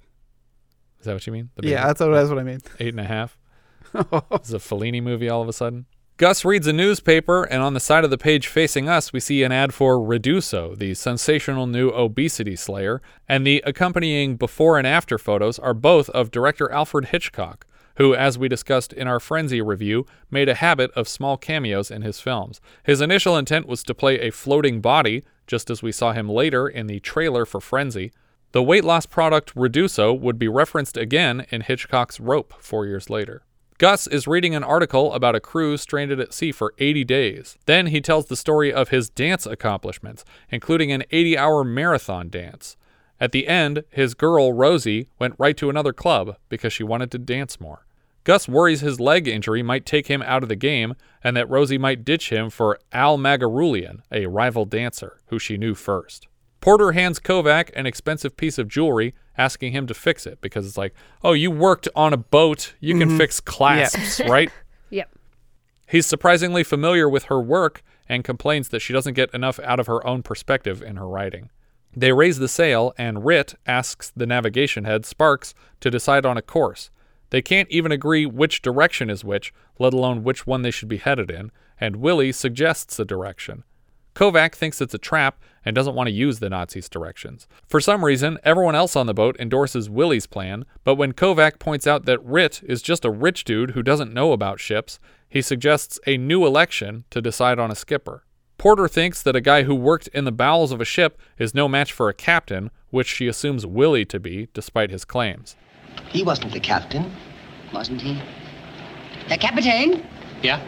[1.02, 1.50] Is that what you mean?
[1.58, 2.62] The Yeah, that's what- that's what I mean.
[2.80, 3.38] Eight and a half.
[3.94, 5.86] this is a Fellini movie all of a sudden.
[6.22, 9.42] Gus reads a newspaper, and on the side of the page facing us, we see
[9.42, 15.18] an ad for Reduso, the sensational new obesity slayer, and the accompanying before and after
[15.18, 20.06] photos are both of director Alfred Hitchcock, who, as we discussed in our Frenzy review,
[20.30, 22.62] made a habit of small cameos in his films.
[22.84, 26.68] His initial intent was to play a floating body, just as we saw him later
[26.68, 28.12] in the trailer for Frenzy.
[28.52, 33.42] The weight loss product Reduso would be referenced again in Hitchcock's Rope four years later.
[33.82, 37.58] Gus is reading an article about a crew stranded at sea for 80 days.
[37.66, 42.78] Then he tells the story of his dance accomplishments, including an 80 hour marathon dance.
[43.20, 47.18] At the end, his girl, Rosie, went right to another club because she wanted to
[47.18, 47.88] dance more.
[48.24, 51.80] Gus worries his leg injury might take him out of the game and that Rosie
[51.80, 56.28] might ditch him for Al Magarulian, a rival dancer who she knew first.
[56.60, 60.78] Porter hands Kovac an expensive piece of jewelry, asking him to fix it because it's
[60.78, 62.74] like, oh, you worked on a boat.
[62.80, 63.18] You can Mhm.
[63.18, 64.30] fix clasps, Yeah.
[64.32, 64.52] right?
[64.90, 65.10] Yep.
[65.88, 69.88] He's surprisingly familiar with her work and complains that she doesn't get enough out of
[69.88, 71.50] her own perspective in her writing.
[71.96, 76.42] They raise the sail, and Rit asks the navigation head, Sparks, to decide on a
[76.42, 76.90] course.
[77.30, 80.98] They can't even agree which direction is which, let alone which one they should be
[80.98, 83.64] headed in, and Willie suggests a direction.
[84.16, 87.48] Kovac thinks it's a trap and doesn't want to use the Nazis' directions.
[87.68, 91.88] For some reason, everyone else on the boat endorses Willie's plan, but when Kovac points
[91.88, 96.00] out that Rit is just a rich dude who doesn't know about ships, he suggests
[96.06, 98.26] a new election to decide on a skipper.
[98.58, 101.68] Porter thinks that a guy who worked in the bowels of a ship is no
[101.68, 105.56] match for a captain, which she assumes Willie to be, despite his claims.
[106.10, 107.12] He wasn't the captain.
[107.74, 108.22] Wasn't he?
[109.30, 110.06] The captain?
[110.44, 110.62] Yeah?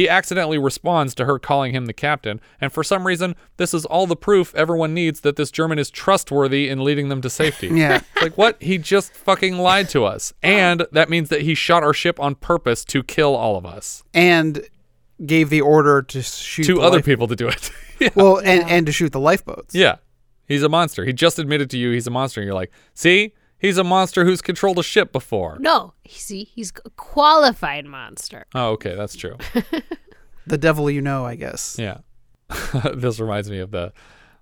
[0.00, 3.84] He accidentally responds to her calling him the captain, and for some reason, this is
[3.84, 7.68] all the proof everyone needs that this German is trustworthy in leading them to safety.
[7.74, 8.00] Yeah.
[8.22, 8.56] like what?
[8.62, 10.32] He just fucking lied to us.
[10.42, 14.02] And that means that he shot our ship on purpose to kill all of us.
[14.14, 14.62] And
[15.26, 17.70] gave the order to shoot to other life- people to do it.
[18.14, 19.74] Well, and and to shoot the lifeboats.
[19.74, 19.96] Yeah.
[20.46, 21.04] He's a monster.
[21.04, 22.40] He just admitted to you he's a monster.
[22.40, 23.34] And you're like, see?
[23.60, 25.56] He's a monster who's controlled a ship before.
[25.60, 28.46] No, see, he's a qualified monster.
[28.54, 28.94] Oh, okay.
[28.94, 29.36] That's true.
[30.46, 31.76] The devil you know, I guess.
[31.78, 31.98] Yeah.
[32.94, 33.92] this reminds me of the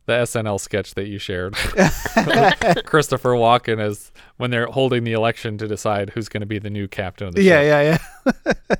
[0.07, 1.55] the SNL sketch that you shared.
[2.87, 6.71] Christopher Walken is when they're holding the election to decide who's going to be the
[6.71, 7.67] new captain of the Yeah, ship.
[7.67, 7.99] yeah,
[8.47, 8.53] yeah.
[8.71, 8.77] yeah.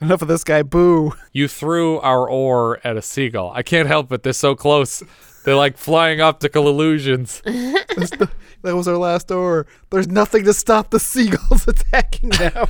[0.00, 0.62] Enough of this guy.
[0.62, 1.12] Boo.
[1.32, 3.52] You threw our oar at a seagull.
[3.54, 4.22] I can't help it.
[4.22, 5.02] They're so close.
[5.44, 7.40] They're like flying optical illusions.
[7.44, 8.28] that
[8.62, 9.66] was our last oar.
[9.90, 12.68] There's nothing to stop the seagulls attacking now.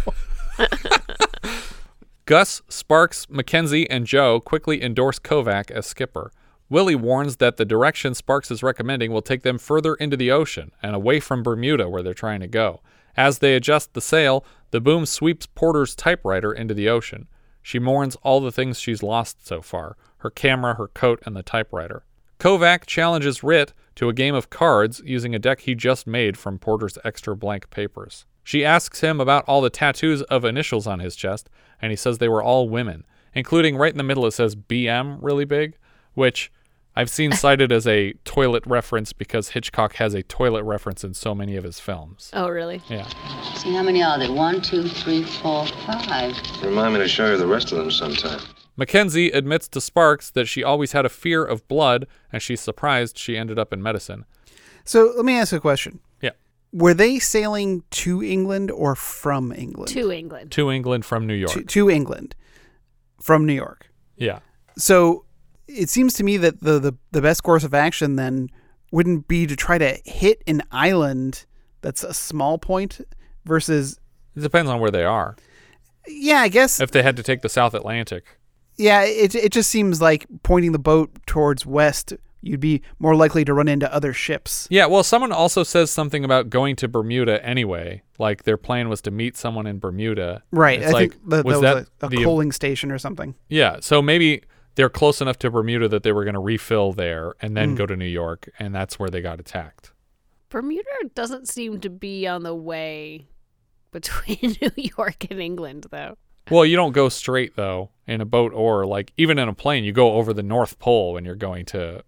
[2.24, 6.32] Gus, Sparks, Mackenzie, and Joe quickly endorse Kovac as skipper.
[6.70, 10.72] Willie warns that the direction Sparks is recommending will take them further into the ocean
[10.82, 12.80] and away from Bermuda where they're trying to go.
[13.14, 17.28] As they adjust the sail, the boom sweeps Porter's typewriter into the ocean.
[17.60, 21.42] She mourns all the things she's lost so far her camera, her coat, and the
[21.42, 22.04] typewriter.
[22.42, 26.58] Kovac challenges Rit to a game of cards using a deck he just made from
[26.58, 28.26] Porter's extra blank papers.
[28.42, 31.48] She asks him about all the tattoos of initials on his chest,
[31.80, 35.18] and he says they were all women, including right in the middle it says BM
[35.22, 35.76] really big,
[36.14, 36.50] which
[36.96, 41.36] I've seen cited as a toilet reference because Hitchcock has a toilet reference in so
[41.36, 42.28] many of his films.
[42.32, 42.82] Oh, really?
[42.88, 43.06] Yeah.
[43.54, 44.32] See, how many are there?
[44.32, 46.36] One, two, three, four, five.
[46.60, 48.40] Remind me to show you the rest of them sometime.
[48.76, 53.18] Mackenzie admits to Sparks that she always had a fear of blood, and she's surprised
[53.18, 54.24] she ended up in medicine.
[54.84, 56.00] So let me ask a question.
[56.20, 56.30] Yeah.
[56.72, 59.88] Were they sailing to England or from England?
[59.88, 60.52] To England.
[60.52, 61.52] To England from New York.
[61.52, 62.34] To, to England
[63.20, 63.90] from New York.
[64.16, 64.40] Yeah.
[64.76, 65.24] So
[65.68, 68.48] it seems to me that the, the, the best course of action then
[68.90, 71.44] wouldn't be to try to hit an island
[71.82, 73.00] that's a small point
[73.44, 73.98] versus.
[74.34, 75.36] It depends on where they are.
[76.06, 76.80] Yeah, I guess.
[76.80, 78.38] If they had to take the South Atlantic.
[78.82, 83.44] Yeah, it, it just seems like pointing the boat towards west, you'd be more likely
[83.44, 84.66] to run into other ships.
[84.70, 88.02] Yeah, well, someone also says something about going to Bermuda anyway.
[88.18, 90.42] Like their plan was to meet someone in Bermuda.
[90.50, 90.80] Right.
[90.80, 92.98] It's I like, think that, was that was that a, a the- coaling station or
[92.98, 93.34] something.
[93.48, 94.42] Yeah, so maybe
[94.74, 97.78] they're close enough to Bermuda that they were going to refill there and then Mm.
[97.78, 99.92] go to New York, and that's where they got attacked.
[100.48, 103.28] Bermuda doesn't seem to be on the way
[103.90, 106.16] between New York and England, though.
[106.50, 109.84] Well, you don't go straight though in a boat or like even in a plane.
[109.84, 112.04] You go over the North Pole when you're going to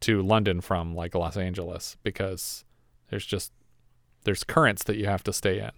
[0.00, 2.64] to London from like Los Angeles because
[3.10, 3.52] there's just
[4.24, 5.70] there's currents that you have to stay in.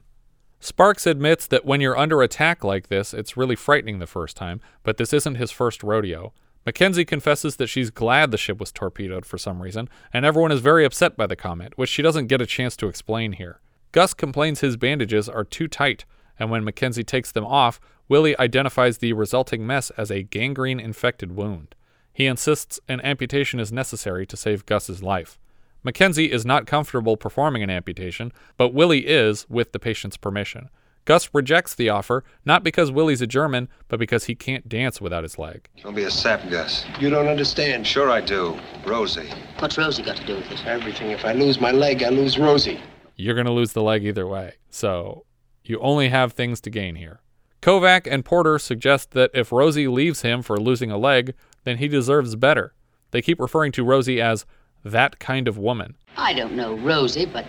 [0.60, 4.60] Sparks admits that when you're under attack like this, it's really frightening the first time,
[4.84, 6.32] but this isn't his first rodeo.
[6.64, 10.60] Mackenzie confesses that she's glad the ship was torpedoed for some reason, and everyone is
[10.60, 13.60] very upset by the comment, which she doesn't get a chance to explain here.
[13.90, 16.04] Gus complains his bandages are too tight,
[16.42, 21.36] and when Mackenzie takes them off, Willie identifies the resulting mess as a gangrene infected
[21.36, 21.76] wound.
[22.12, 25.38] He insists an amputation is necessary to save Gus's life.
[25.84, 30.68] Mackenzie is not comfortable performing an amputation, but Willie is with the patient's permission.
[31.04, 35.22] Gus rejects the offer, not because Willie's a German, but because he can't dance without
[35.22, 35.68] his leg.
[35.80, 36.84] Don't be a sap, Gus.
[36.98, 37.86] You don't understand.
[37.86, 38.58] Sure I do.
[38.84, 39.30] Rosie.
[39.60, 40.66] What's Rosie got to do with it?
[40.66, 41.10] Everything.
[41.10, 42.80] If I lose my leg, I lose Rosie.
[43.14, 44.54] You're going to lose the leg either way.
[44.70, 45.24] So
[45.64, 47.20] you only have things to gain here.
[47.60, 51.86] Kovac and Porter suggest that if Rosie leaves him for losing a leg, then he
[51.88, 52.74] deserves better.
[53.12, 54.44] They keep referring to Rosie as
[54.84, 55.94] that kind of woman.
[56.16, 57.46] I don't know Rosie, but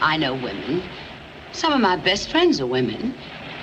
[0.00, 0.82] I know women.
[1.52, 3.14] Some of my best friends are women.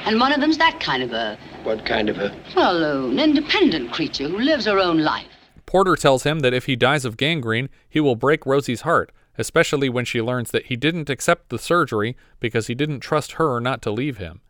[0.05, 2.35] And one of them's that kind of a, What kind of a.
[2.55, 5.27] well, an independent creature who lives her own life.
[5.65, 9.89] Porter tells him that if he dies of gangrene, he will break Rosie's heart, especially
[9.89, 13.81] when she learns that he didn't accept the surgery because he didn't trust her not
[13.81, 14.41] to leave him.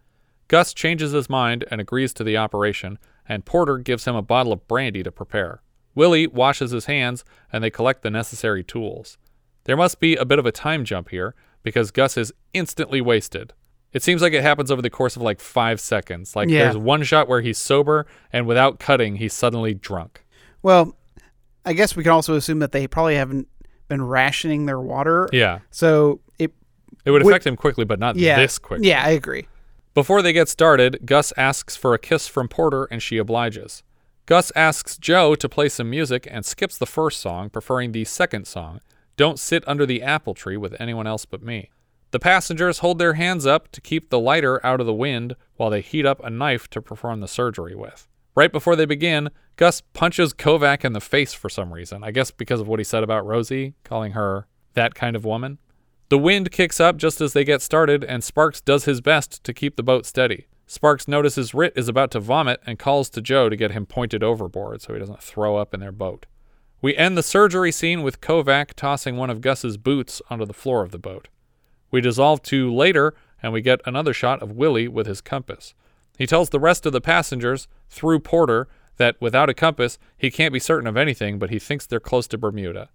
[0.48, 4.54] Gus changes his mind and agrees to the operation, and Porter gives him a bottle
[4.54, 5.62] of brandy to prepare.
[5.96, 9.17] Willie washes his hands, and they collect the necessary tools.
[9.65, 13.54] There must be a bit of a time jump here, because Gus is instantly wasted.
[13.93, 16.36] It seems like it happens over the course of like five seconds.
[16.36, 16.63] Like Yeah.
[16.63, 20.26] there's one shot where he's sober, and without cutting, he's suddenly drunk.
[20.62, 20.98] Well,
[21.63, 23.48] I guess we can also assume that they probably haven't
[23.93, 25.29] been rationing their water.
[25.32, 25.60] Yeah.
[25.71, 26.51] So it
[27.06, 28.88] It would Would- affect him quickly, but not yeah this quickly.
[28.89, 29.47] Yeah, I agree.
[29.93, 33.84] Before they get started, Gus asks for a kiss from Porter and she obliges.
[34.25, 38.47] Gus asks Joe to play some music and skips the first song, preferring the second
[38.47, 38.79] song,
[39.17, 41.69] Don't Sit Under the Apple Tree with Anyone Else But Me.
[42.12, 45.69] The passengers hold their hands up to keep the lighter out of the wind while
[45.69, 48.08] they heat up a knife to perform the surgery with.
[48.36, 52.04] Right before they begin, Gus punches Kovac in the face for some reason.
[52.04, 55.60] I guess because of what he said about Rosie, calling her that kind of woman.
[56.10, 59.54] The wind kicks up just as they get started, and Sparks does his best to
[59.54, 60.48] keep the boat steady.
[60.66, 64.24] Sparks notices Rit is about to vomit and calls to Joe to get him pointed
[64.24, 66.26] overboard so he doesn't throw up in their boat.
[66.82, 70.84] We end the surgery scene with Kovac tossing one of Gus's boots onto the floor
[70.84, 71.28] of the boat.
[71.92, 75.76] We dissolve to later, and we get another shot of Willie with his compass.
[76.18, 80.53] He tells the rest of the passengers, through Porter, that without a compass, he can't
[80.53, 82.89] be certain of anything, but he thinks they're close to Bermuda.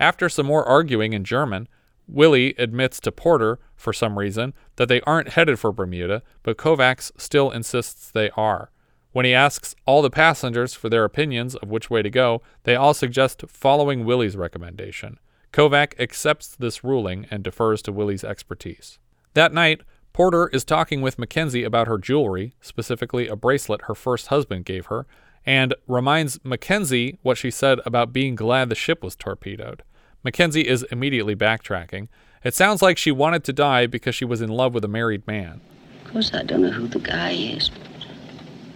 [0.00, 1.68] After some more arguing in German,
[2.06, 7.12] Willie admits to Porter, for some reason, that they aren't headed for Bermuda, but Kovacs
[7.18, 8.70] still insists they are.
[9.12, 12.76] When he asks all the passengers for their opinions of which way to go, they
[12.76, 15.18] all suggest following Willie's recommendation.
[15.52, 18.98] Kovac accepts this ruling and defers to Willie's expertise.
[19.34, 19.80] That night,
[20.12, 24.86] Porter is talking with Mackenzie about her jewelry, specifically a bracelet her first husband gave
[24.86, 25.06] her,
[25.48, 29.82] and reminds Mackenzie what she said about being glad the ship was torpedoed.
[30.22, 32.08] Mackenzie is immediately backtracking.
[32.44, 35.26] It sounds like she wanted to die because she was in love with a married
[35.26, 35.62] man.
[36.04, 38.06] Of course, I don't know who the guy is, but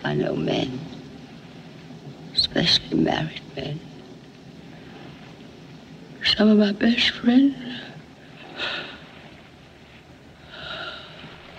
[0.02, 0.80] I know men,
[2.34, 3.78] especially married men.
[6.24, 7.54] Some of my best friends.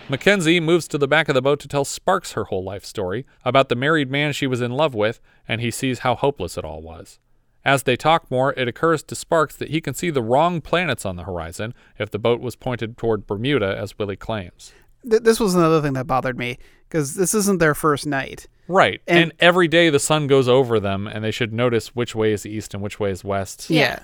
[0.10, 3.26] Mackenzie moves to the back of the boat to tell Sparks her whole life story
[3.46, 6.66] about the married man she was in love with, and he sees how hopeless it
[6.66, 7.20] all was.
[7.66, 11.06] As they talk more, it occurs to Sparks that he can see the wrong planets
[11.06, 14.74] on the horizon if the boat was pointed toward Bermuda, as Willie claims.
[15.10, 16.58] Th- this was another thing that bothered me
[16.90, 18.48] because this isn't their first night.
[18.68, 19.02] Right.
[19.08, 22.34] And, And- every day the sun goes over them, and they should notice which way
[22.34, 23.70] is east and which way is west.
[23.70, 24.00] Yeah.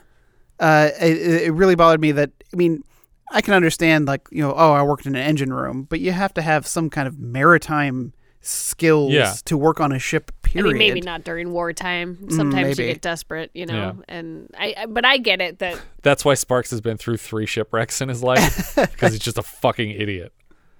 [0.57, 2.83] Uh, it, it really bothered me that, I mean,
[3.31, 6.11] I can understand, like, you know, oh, I worked in an engine room, but you
[6.11, 9.33] have to have some kind of maritime skills Yeah.
[9.45, 10.69] to work on a ship, I period.
[10.73, 12.17] mean, maybe not during wartime.
[12.23, 13.73] Mm, Sometimes you get desperate, you know.
[13.75, 13.93] Yeah.
[14.07, 17.45] And I, I, but I get it that That's why Sparks has been through three
[17.45, 20.33] shipwrecks in his life because he's just a fucking idiot.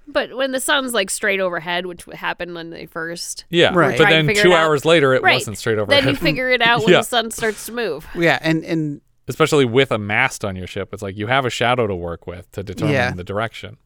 [0.08, 4.10] But when the sun's like straight overhead, which happened when they first Yeah, were but
[4.10, 5.36] then two it out- hours later, it Right.
[5.36, 6.04] wasn't straight overhead.
[6.06, 7.00] Then you figure it out when Yeah.
[7.02, 8.08] the sun starts to move.
[8.16, 10.90] Yeah, and and especially with a mast on your ship.
[10.92, 13.12] It's like you have a shadow to work with to determine Yeah.
[13.12, 13.78] the direction.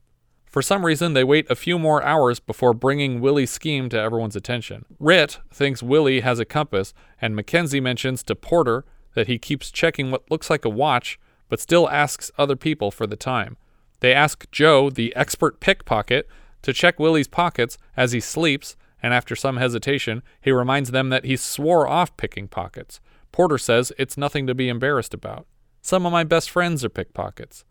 [0.50, 4.36] For some reason, they wait a few more hours before bringing Willie's scheme to everyone's
[4.36, 4.86] attention.
[5.00, 10.12] Rit thinks Willie has a compass, and Mackenzie mentions to Porter that he keeps checking
[10.12, 13.58] what looks like a watch, but still asks other people for the time.
[14.00, 16.28] They ask Joe, the expert pickpocket,
[16.62, 21.26] to check Willie's pockets as he sleeps, and after some hesitation, he reminds them that
[21.26, 23.02] he swore off picking pockets.
[23.34, 25.46] Porter says it's nothing to be embarrassed about.
[25.82, 27.66] Some of my best friends are pickpockets.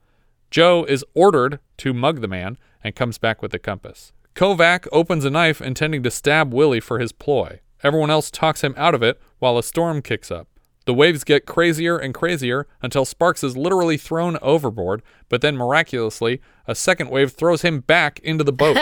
[0.51, 4.13] Joe is ordered to mug the man and comes back with the compass.
[4.35, 7.61] Kovac opens a knife intending to stab Willie for his ploy.
[7.83, 10.49] Everyone else talks him out of it while a storm kicks up.
[10.85, 16.41] The waves get crazier and crazier until Sparks is literally thrown overboard, but then miraculously,
[16.67, 18.77] a second wave throws him back into the boat.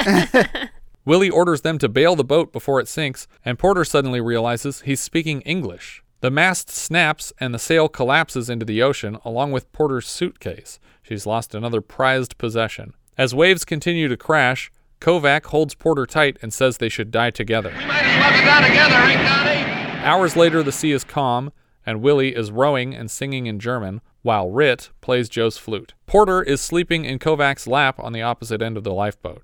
[1.04, 5.00] Willie orders them to bail the boat before it sinks, and Porter suddenly realizes he's
[5.00, 6.02] speaking English.
[6.20, 10.78] The mast snaps and the sail collapses into the ocean along with Porter's suitcase.
[11.02, 12.92] She's lost another prized possession.
[13.16, 17.72] As waves continue to crash, Kovac holds Porter tight and says they should die together.
[20.02, 21.52] Hours later, the sea is calm,
[21.86, 25.94] and Willie is rowing and singing in German, while Rit plays Joe's flute.
[26.06, 29.42] Porter is sleeping in Kovac's lap on the opposite end of the lifeboat.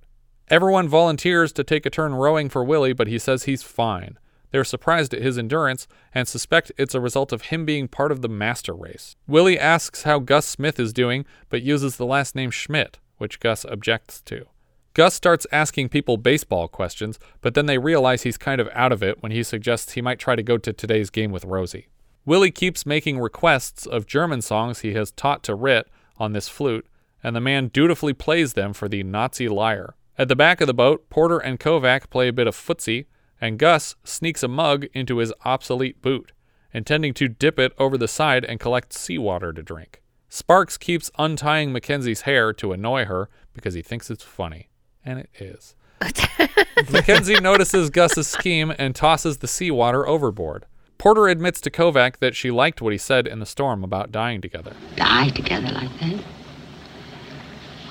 [0.49, 4.19] Everyone volunteers to take a turn rowing for Willie, but he says he's fine.
[4.57, 8.23] They're surprised at his endurance and suspect it's a result of him being part of
[8.23, 9.15] the master race.
[9.29, 13.67] Willie asks how Gus Smith is doing, but uses the last name Schmidt, which Gus
[13.67, 14.47] objects to.
[14.95, 19.03] Gus starts asking people baseball questions, but then they realize he's kind of out of
[19.03, 21.89] it when he suggests he might try to go to today's game with Rosie.
[22.25, 26.87] Willie keeps making requests of German songs he has taught to Rit on this flute,
[27.23, 29.97] and the man dutifully plays them for the Nazi liar.
[30.17, 33.05] At the back of the boat, Porter and Kovac play a bit of footsie,
[33.41, 36.33] and Gus sneaks a mug into his obsolete boot,
[36.73, 40.03] intending to dip it over the side and collect seawater to drink.
[40.29, 44.69] Sparks keeps untying Mackenzie's hair to annoy her because he thinks it's funny.
[45.05, 45.75] And it is.
[46.91, 50.67] Mackenzie notices Gus's scheme and tosses the seawater overboard.
[50.99, 54.41] Porter admits to Kovac that she liked what he said in the storm about dying
[54.41, 54.75] together.
[54.97, 56.25] Die together like that?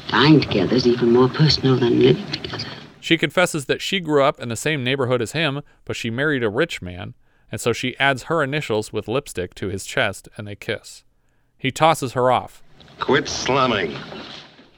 [0.09, 2.67] Dying together is even more personal than living together.
[3.05, 6.43] She confesses that she grew up in the same neighborhood as him, but she married
[6.43, 7.13] a rich man,
[7.51, 11.03] and so she adds her initials with lipstick to his chest and they kiss.
[11.55, 12.63] He tosses her off
[12.99, 13.95] Quit slumming.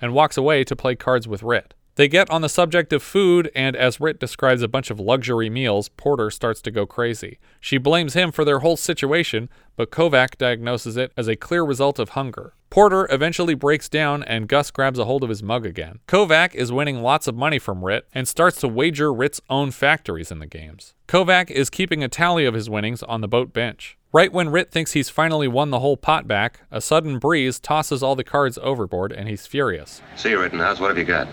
[0.01, 1.73] and walks away to play cards with Rit.
[1.97, 5.49] They get on the subject of food, and as Rit describes a bunch of luxury
[5.49, 7.39] meals, Porter starts to go crazy.
[7.59, 11.97] She blames him for their whole situation, but Kovac diagnoses it as a clear result
[11.97, 12.53] of hunger.
[12.69, 15.97] Porter eventually breaks down, and Gus grabs a hold of his mug again.
[16.07, 20.31] Kovac is winning lots of money from Rit and starts to wager Rit's own factories
[20.31, 20.93] in the games.
[21.07, 23.96] Kovac is keeping a tally of his winnings on the boat bench.
[24.13, 28.01] Right when Rit thinks he's finally won the whole pot back, a sudden breeze tosses
[28.01, 30.01] all the cards overboard, and he's furious.
[30.15, 30.79] See you, Rittenhouse.
[30.79, 31.27] What have you got?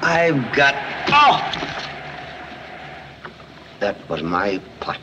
[0.00, 0.74] I've got.
[1.08, 1.40] Oh!
[3.80, 5.00] That was my pot.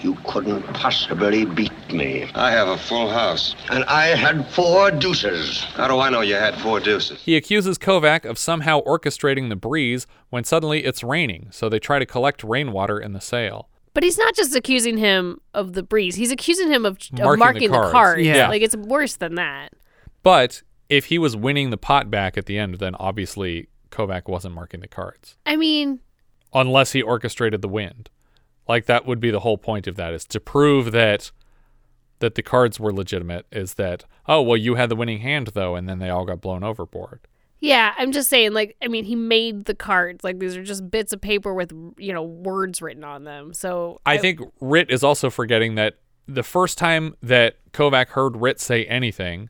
[0.00, 2.30] You couldn't possibly beat me.
[2.36, 3.56] I have a full house.
[3.68, 5.64] And I had four deuces.
[5.74, 7.20] How do I know you had four deuces?
[7.20, 11.98] He accuses Kovac of somehow orchestrating the breeze when suddenly it's raining, so they try
[11.98, 13.68] to collect rainwater in the sail.
[13.98, 16.14] But he's not just accusing him of the breeze.
[16.14, 17.92] He's accusing him of, of Marking marking, the the cards.
[17.92, 18.22] cards.
[18.22, 18.48] Yeah.
[18.48, 19.72] Like it's worse than that.
[20.22, 24.54] But if he was winning the pot back at the end, then obviously Kovac wasn't
[24.54, 25.36] marking the cards.
[25.44, 25.98] I mean,
[26.54, 28.08] unless he orchestrated the wind.
[28.68, 31.32] Like that would be the whole point of that is to prove that
[32.20, 35.74] that the cards were legitimate is that oh well you had the winning hand though
[35.74, 37.18] and then they all got blown overboard.
[37.60, 40.22] Yeah, I'm just saying like I mean, he made the cards.
[40.24, 43.52] Like these are just bits of paper with, you know, words written on them.
[43.52, 48.60] So I think Rit is also forgetting that the first time that Kovac heard Rit
[48.60, 49.48] say anything,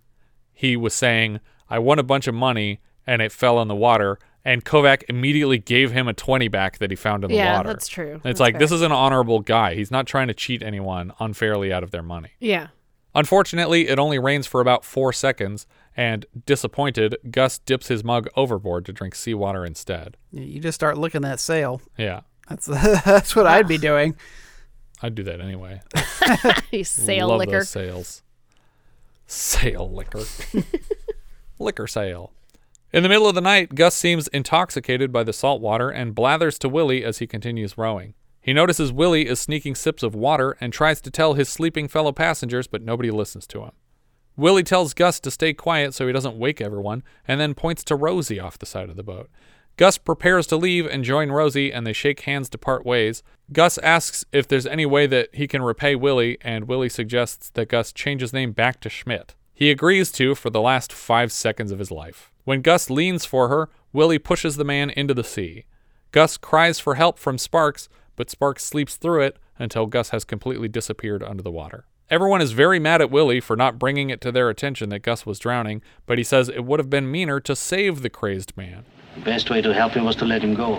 [0.53, 4.19] he was saying, I won a bunch of money and it fell in the water.
[4.45, 7.69] And Kovac immediately gave him a 20 back that he found in the Yeah, water.
[7.69, 8.15] that's true.
[8.15, 8.61] It's That's like, fair.
[8.61, 9.75] this is an honorable guy.
[9.75, 12.31] He's not trying to cheat anyone unfairly out of their money.
[12.39, 12.69] Yeah.
[13.15, 15.67] Unfortunately, it only rains for about four seconds,
[15.99, 20.17] and disappointed, Gus dips his mug overboard to drink seawater instead.
[20.31, 21.83] You just start looking at sail.
[21.99, 22.67] Yeah, That's
[23.05, 24.15] that's what I'd be doing.
[25.03, 25.83] I'd do that anyway.
[26.71, 27.53] You sail Love liquor.
[27.59, 28.23] those sales.
[29.27, 30.23] Sail liquor.
[31.59, 32.33] liquor sale.
[32.93, 36.59] In the middle of the night, Gus seems intoxicated by the salt water and blathers
[36.61, 38.15] to Willie as he continues rowing.
[38.41, 42.13] He notices Willie is sneaking sips of water and tries to tell his sleeping fellow
[42.13, 43.73] passengers, but nobody listens to him.
[44.39, 47.97] Willie tells Gus to stay quiet so he doesn't wake everyone, and then points to
[47.97, 49.29] Rosie off the side of the boat.
[49.77, 53.25] Gus prepares to leave and join Rosie, and they shake hands to part ways.
[53.53, 57.69] Gus asks if there's any way that he can repay Willie, and Willie suggests that
[57.69, 59.35] Gus change his name back to Schmidt.
[59.53, 62.31] He agrees to for the last five seconds of his life.
[62.45, 65.65] When Gus leans for her, Willie pushes the man into the sea.
[66.13, 70.69] Gus cries for help from Sparks, but Sparks sleeps through it until Gus has completely
[70.69, 71.87] disappeared under the water.
[72.11, 75.27] Everyone is very mad at Willie for not bringing it to their attention that Gus
[75.27, 78.87] was drowning, but he says it would have been meaner to save the crazed man.
[79.17, 80.77] The best way to help him was to let him go.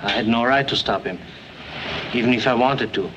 [0.00, 1.18] I had no right to stop him,
[2.14, 3.10] even if I wanted to.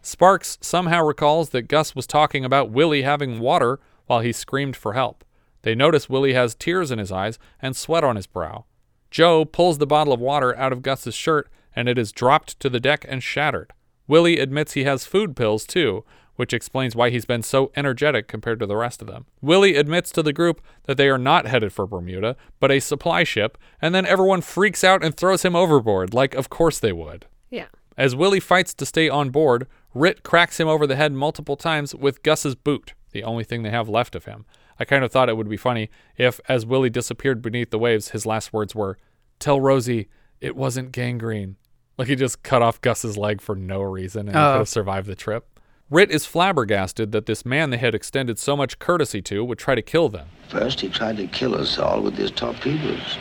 [0.00, 4.94] Sparks somehow recalls that Gus was talking about Willie having water while he screamed for
[4.94, 5.24] help.
[5.60, 8.64] They notice Willie has tears in his eyes and sweat on his brow.
[9.10, 12.70] Joe pulls the bottle of water out of Gus's shirt and it is dropped to
[12.70, 13.74] the deck and shattered.
[14.08, 16.04] Willie admits he has food pills too,
[16.36, 19.26] which explains why he's been so energetic compared to the rest of them.
[19.42, 23.24] Willie admits to the group that they are not headed for Bermuda, but a supply
[23.24, 27.26] ship, and then everyone freaks out and throws him overboard, like of course they would.
[27.50, 27.66] Yeah.
[27.96, 31.94] As Willie fights to stay on board, Rit cracks him over the head multiple times
[31.94, 34.46] with Gus's boot, the only thing they have left of him.
[34.78, 38.10] I kind of thought it would be funny if, as Willie disappeared beneath the waves,
[38.10, 38.96] his last words were,
[39.40, 40.08] Tell Rosie
[40.40, 41.56] it wasn't gangrene.
[41.98, 44.52] Like he just cut off Gus's leg for no reason and he Oh.
[44.52, 45.46] could have survived the trip.
[45.90, 49.74] Rit is flabbergasted that this man they had extended so much courtesy to would try
[49.74, 50.28] to kill them.
[50.48, 53.16] First, he tried to kill us all with his torpedoes.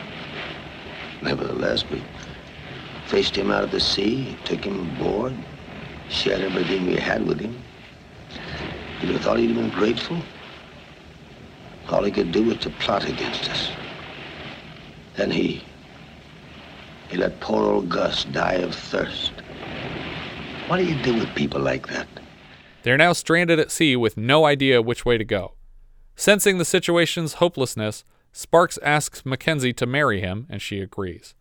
[1.21, 2.01] Nevertheless, we
[3.07, 5.33] faced him out of the sea, took him aboard,
[6.09, 7.57] shared everything we had with him.
[9.01, 10.17] You'd have thought he'd been grateful.
[11.89, 13.69] All he could do was to plot against us.
[15.15, 15.63] Then he,
[17.09, 19.31] he let poor old Gus die of thirst.
[20.67, 22.07] What do you do with people like that?
[22.83, 25.53] They're now stranded at sea with no idea which way to go.
[26.15, 31.35] Sensing the situation's hopelessness, Sparks asks Mackenzie to marry him, and she agrees.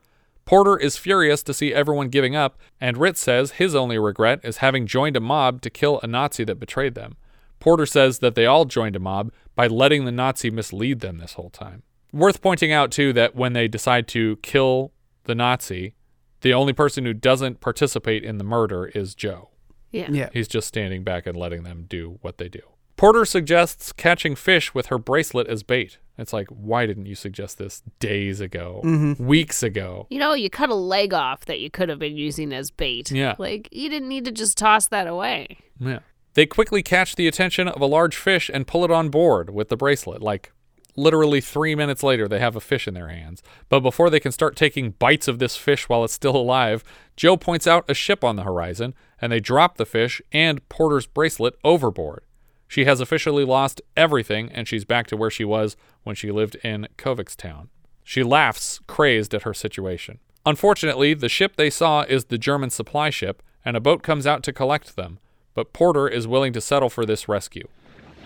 [0.44, 4.58] Porter is furious to see everyone giving up, and Ritz says his only regret is
[4.58, 7.16] having joined a mob to kill a Nazi that betrayed them.
[7.58, 11.32] Porter says that they all joined a mob by letting the Nazi mislead them this
[11.32, 11.82] whole time.
[12.12, 14.92] Worth pointing out, too, that when they decide to kill
[15.26, 15.94] the Nazi,
[16.40, 19.50] the only person who doesn't participate in the murder is Joe.
[19.92, 20.08] Yeah.
[20.10, 20.28] Yeah.
[20.32, 22.60] He's just standing back and letting them do what they do.
[22.96, 25.98] Porter suggests catching fish with her bracelet as bait.
[26.16, 29.20] It's like, why didn't you suggest this days ago, Mhm.
[29.20, 30.06] weeks ago?
[30.08, 33.10] You know, you cut a leg off that you could have been using as bait.
[33.10, 33.34] Yeah.
[33.38, 35.58] Like, you didn't need to just toss that away.
[35.78, 35.98] Yeah.
[36.32, 39.68] They quickly catch the attention of a large fish and pull it on board with
[39.68, 40.22] the bracelet.
[40.22, 40.52] Like,
[40.96, 43.42] Literally three minutes later, they have a fish in their hands.
[43.68, 46.82] But before they can start taking bites of this fish while it's still alive,
[47.16, 51.06] Joe points out a ship on the horizon, and they drop the fish and Porter's
[51.06, 52.22] bracelet overboard.
[52.68, 56.56] She has officially lost everything, and she's back to where she was when she lived
[56.64, 57.68] in Kovikstown.
[58.02, 60.18] She laughs, crazed at her situation.
[60.44, 64.42] Unfortunately, the ship they saw is the German supply ship, and a boat comes out
[64.44, 65.18] to collect them.
[65.54, 67.66] But Porter is willing to settle for this rescue.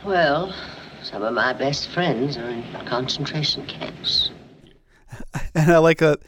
[0.05, 0.55] Well,
[1.03, 4.31] some of my best friends are in concentration camps.
[5.55, 6.21] And I like that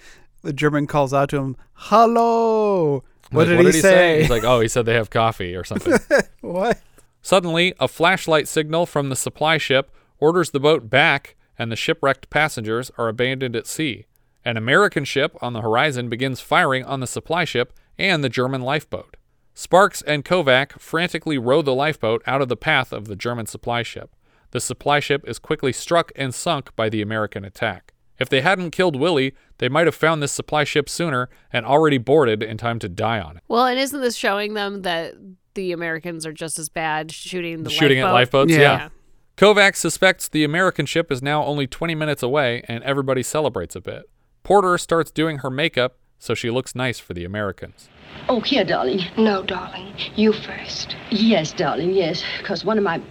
[0.43, 4.21] the German calls out to him, "Hello." What, Like, did, he, say?
[4.21, 5.95] He's like, oh, he said they have coffee or something.
[6.43, 6.81] what?
[7.23, 12.29] Suddenly, a flashlight signal from the supply ship orders the boat back, and the shipwrecked
[12.29, 14.05] passengers are abandoned at sea.
[14.45, 18.61] An American ship on the horizon begins firing on the supply ship and the German
[18.61, 19.17] lifeboat.
[19.55, 23.83] Sparks and Kovac frantically row the lifeboat out of the path of the German supply
[23.83, 24.11] ship.
[24.53, 27.93] The supply ship is quickly struck and sunk by the American attack.
[28.19, 31.99] If they hadn't killed Willie, they might have found this supply ship sooner and already
[31.99, 33.43] boarded in time to die on it.
[33.49, 35.15] Well, and isn't this showing them that
[35.55, 38.49] the Americans are just as bad shooting the shooting at lifeboat?
[38.49, 38.61] lifeboats.
[38.61, 38.89] Yeah.
[39.37, 43.81] Kovac suspects the American ship is now only 20 minutes away, and everybody celebrates a
[43.81, 44.05] bit.
[44.43, 47.89] Porter starts doing her makeup so she looks nice for the Americans.
[48.29, 49.01] Oh, here, darling.
[49.17, 49.93] No, darling.
[50.15, 50.95] You first.
[51.11, 52.23] Yes, darling, yes.
[52.39, 53.03] Because one of my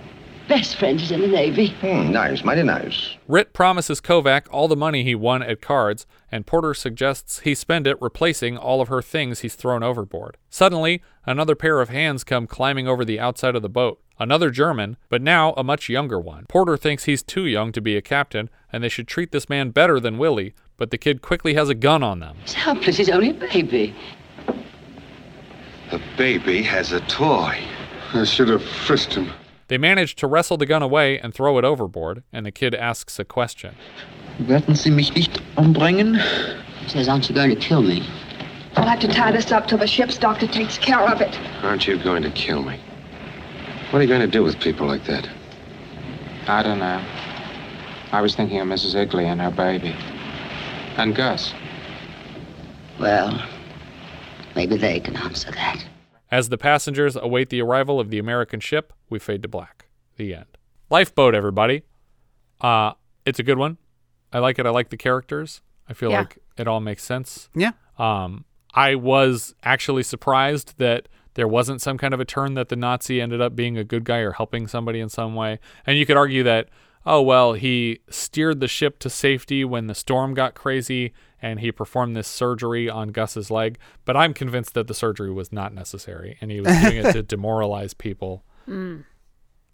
[0.52, 1.70] best friend is in the Navy.
[1.80, 3.16] Hmm, nice, mighty nice.
[3.26, 7.88] Rit promises Kovac all the money he won at cards, and Porter suggests he spend
[7.88, 10.36] it replacing all of her things he's thrown overboard.
[10.50, 14.02] Suddenly, another pair of hands come climbing over the outside of the boat.
[14.20, 16.48] Another German, but now a much younger one.
[16.50, 19.70] Porter thinks he's too young to be a captain, and they should treat this man
[19.70, 22.36] better than Willie, but the kid quickly has a gun on them.
[22.42, 22.98] He's helpless.
[22.98, 23.96] He's only a baby.
[25.92, 27.58] The baby has a toy.
[28.14, 29.32] I should have frisked him.
[29.72, 33.18] They manage to wrestle the gun away and throw it overboard, and the kid asks
[33.20, 33.74] a question.
[34.42, 36.20] Werden Sie mich nicht umbringen?
[36.82, 38.06] He says, Aren't you going to kill me?
[38.76, 41.40] We'll have to tie this up till the ship's doctor takes care of it.
[41.64, 42.82] Aren't you going to kill me?
[43.92, 45.30] What are you going to do with people like that?
[46.48, 47.02] I don't know.
[48.12, 48.94] I was thinking of Mrs.
[48.96, 49.96] Igley and her baby.
[50.98, 51.54] And Gus.
[53.00, 53.42] Well,
[54.54, 55.82] maybe they can answer that.
[56.32, 59.88] As the passengers await the arrival of the American ship, we fade to black.
[60.16, 60.46] The end.
[60.90, 61.84] Lifeboat, everybody.
[62.60, 62.94] Uh,
[63.26, 63.78] it's a good one.
[64.32, 64.66] I like it.
[64.66, 65.62] I like the characters.
[65.90, 66.20] I feel Yeah.
[66.20, 67.50] like it all makes sense.
[67.56, 67.72] Yeah.
[67.98, 72.76] Um, I was actually surprised that there wasn't some kind of a turn that the
[72.76, 75.60] Nazi ended up being a good guy or helping somebody in some way.
[75.86, 76.70] And you could argue that,
[77.06, 81.72] oh, well, he steered the ship to safety when the storm got crazy and he
[81.72, 83.78] performed this surgery on Gus's leg.
[84.06, 87.24] But I'm convinced that the surgery was not necessary and he was doing it to
[87.36, 88.44] demoralize people.
[88.68, 89.06] Mm.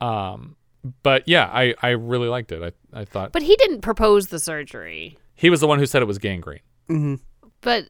[0.01, 0.55] Um,
[1.03, 2.61] but yeah, I, I really liked it.
[2.93, 5.17] I, I thought But he didn't propose the surgery.
[5.35, 6.59] he was the one who said it was gangrene.
[6.89, 7.15] Mm-hmm.
[7.61, 7.89] But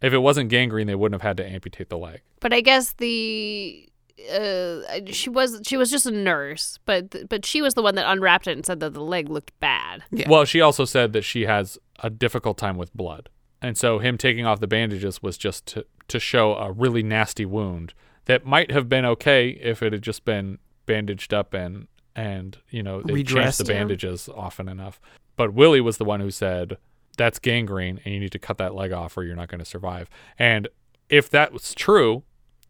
[0.00, 2.22] If it wasn't gangrene, they wouldn't have had to amputate the leg.
[2.40, 3.88] but I guess the
[4.30, 8.10] uh she was she was just a nurse, but but she was the one that
[8.10, 10.02] unwrapped it and said that the leg looked bad.
[10.26, 13.28] Well, she also said that she has a difficult time with blood.
[13.62, 17.46] And so him taking off the bandages was just to, to show a really nasty
[17.46, 17.94] wound
[18.26, 22.82] that might have been okay if it had just been bandaged up and and you
[22.82, 23.64] know they changed Redressed.
[23.66, 23.78] the Yeah.
[23.80, 25.00] bandages often enough.
[25.36, 26.76] But Willie was the one who said
[27.16, 29.64] that's gangrene and you need to cut that leg off or you're not going to
[29.64, 30.10] survive.
[30.38, 30.68] And
[31.08, 32.22] if that was true,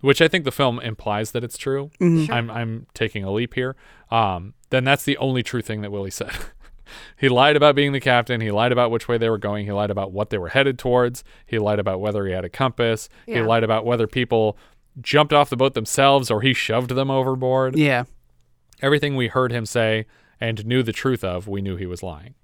[0.04, 2.26] which I think the film implies that it's true, Mhm.
[2.26, 2.34] Sure.
[2.34, 3.74] I'm I'm taking a leap here.
[4.10, 6.30] Um, then that's the only true thing that Willie said.
[7.16, 8.40] he lied about being the captain.
[8.40, 9.64] He lied about which way they were going.
[9.66, 11.24] He lied about what they were headed towards.
[11.46, 13.08] He lied about whether he had a compass.
[13.26, 14.56] He lied about whether people
[15.00, 17.76] jumped off the boat themselves or he shoved them overboard.
[17.76, 18.04] Yeah.
[18.82, 20.06] Everything we heard him say
[20.40, 22.34] and knew the truth of, we knew he was lying.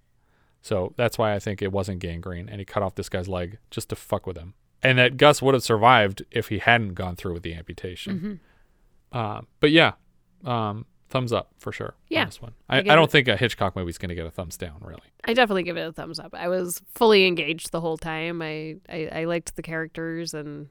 [0.62, 3.58] So that's why I think it wasn't gangrene and he cut off this guy's leg
[3.70, 4.54] just to fuck with him.
[4.82, 8.40] And that Gus would have survived if he hadn't gone through with the amputation.
[9.12, 9.92] Uh, but yeah,
[10.44, 11.94] um, thumbs up for sure.
[12.08, 12.20] Yeah.
[12.22, 12.52] On this one.
[12.68, 14.56] I I, I, don't it- think a Hitchcock movie is going to get a thumbs
[14.56, 15.02] down, really.
[15.24, 16.34] I definitely give it a thumbs up.
[16.34, 18.40] I was fully engaged the whole time.
[18.40, 20.68] I I, I liked the characters and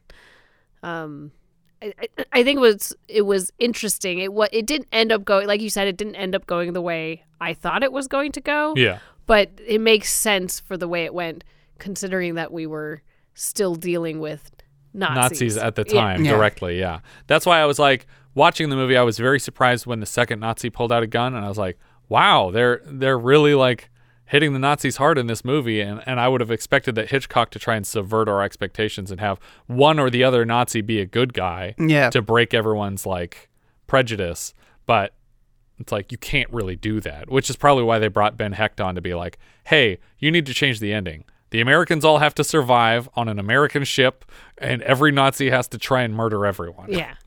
[0.83, 1.31] um
[1.81, 4.19] I, I- I think it was it was interesting.
[4.19, 5.87] It what it didn't end up going like you said.
[5.87, 8.73] It didn't end up going the way I thought it was going to go.
[8.75, 8.99] Yeah.
[9.27, 11.43] but it makes sense for the way it went,
[11.77, 13.01] considering that we were
[13.39, 14.51] still dealing with
[14.93, 16.01] Nazis, at the Yeah.
[16.01, 16.79] time directly.
[16.79, 18.97] Yeah, that's why I was like watching the movie.
[18.97, 21.57] I was very surprised when the second Nazi pulled out a gun, and I was
[21.57, 21.77] like,
[22.07, 23.89] "Wow, they're they're really like
[24.25, 27.51] hitting the Nazis hard in this movie." And and I would have expected that Hitchcock
[27.51, 31.05] to try and subvert our expectations and have one or the other Nazi be a
[31.05, 32.09] good guy, Yeah.
[32.09, 33.49] to break everyone's like
[33.87, 34.53] prejudice.
[34.85, 35.13] But
[35.81, 38.81] It's like you can't really do that, which is probably why they brought Ben Hecht
[38.81, 39.37] on to be like,
[39.67, 41.23] "Hey, you need to change the ending.
[41.51, 44.25] The Americans all have to survive on an American ship,
[44.57, 47.13] and every Nazi has to try and murder everyone." Yeah.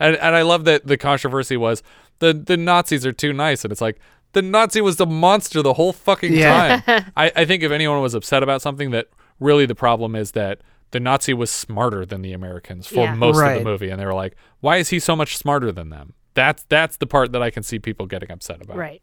[0.00, 1.82] And and I love that the controversy was
[2.18, 4.00] the the Nazis are too nice, and it's like
[4.32, 6.80] the Nazi was the monster the whole fucking Yeah.
[6.80, 7.12] time.
[7.16, 9.08] I, I think if anyone was upset about something, that
[9.38, 13.14] really the problem is that the Nazi was smarter than the Americans for Yeah.
[13.14, 15.90] most of the movie, and they were like, "Why is he so much smarter than
[15.90, 18.78] them?" That's that's the part that I can see people getting upset about.
[18.78, 19.02] Right.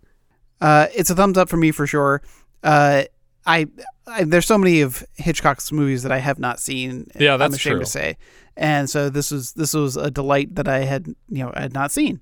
[0.60, 2.22] Uh, it's a thumbs up for me for sure.
[2.64, 3.04] Uh,
[3.46, 3.68] I,
[4.08, 7.08] I there's so many of Hitchcock's movies that I have not seen.
[7.20, 7.80] Yeah, I'm that's ashamed true.
[7.86, 8.18] to say,
[8.58, 11.74] and so this was this was a delight that I had you know I had
[11.74, 12.22] not seen.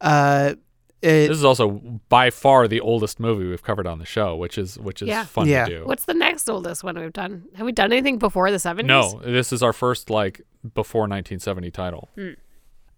[0.00, 0.54] Uh,
[1.02, 1.70] it, This is also
[2.10, 5.24] by far the oldest movie we've covered on the show, which is which is Yeah.
[5.24, 5.64] fun Yeah.
[5.64, 5.86] to do.
[5.86, 7.44] What's the next oldest one we've done?
[7.56, 8.84] Have we done anything before the 70s?
[8.84, 10.42] No, this is our first like
[10.74, 12.08] before 1970 title.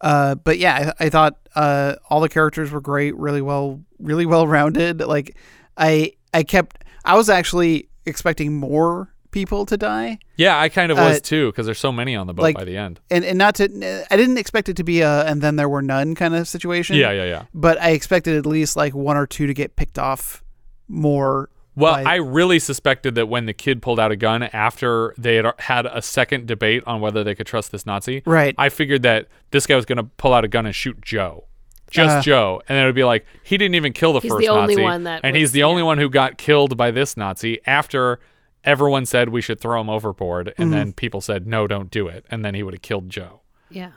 [0.01, 4.27] Uh, but yeah, I, I thought uh, all the characters were great, really well, really
[4.27, 5.01] well rounded.
[5.01, 5.37] Like,
[5.77, 10.99] I I kept, I was actually expecting more people to die, Yeah, I kind of
[10.99, 13.01] was Uh, too because there's so many on the boat like- by the end.
[13.11, 13.65] and and not to,
[14.11, 16.97] I didn't expect it to be a and then there were none kind of situation.
[16.97, 17.43] Yeah, yeah, yeah.
[17.55, 20.43] But I expected at least like one or two to get picked off
[20.89, 21.49] more.
[21.75, 25.37] Well, by- I really suspected that when the kid pulled out a gun after they
[25.37, 28.55] had had a second debate on whether they could trust this Nazi, Right.
[28.59, 31.45] I figured that this guy was going to pull out a gun and shoot Joe,
[31.93, 32.23] just Uh.
[32.23, 34.75] Joe, and it would be like he didn't even kill the He's first the only
[34.75, 37.61] Nazi, one that and was- he's the only one who got killed by this Nazi
[37.67, 38.19] after
[38.65, 40.73] everyone said we should throw him overboard, and Mhm.
[40.75, 43.41] then people said no, don't do it, and then he would have killed Joe.
[43.71, 43.91] Yeah.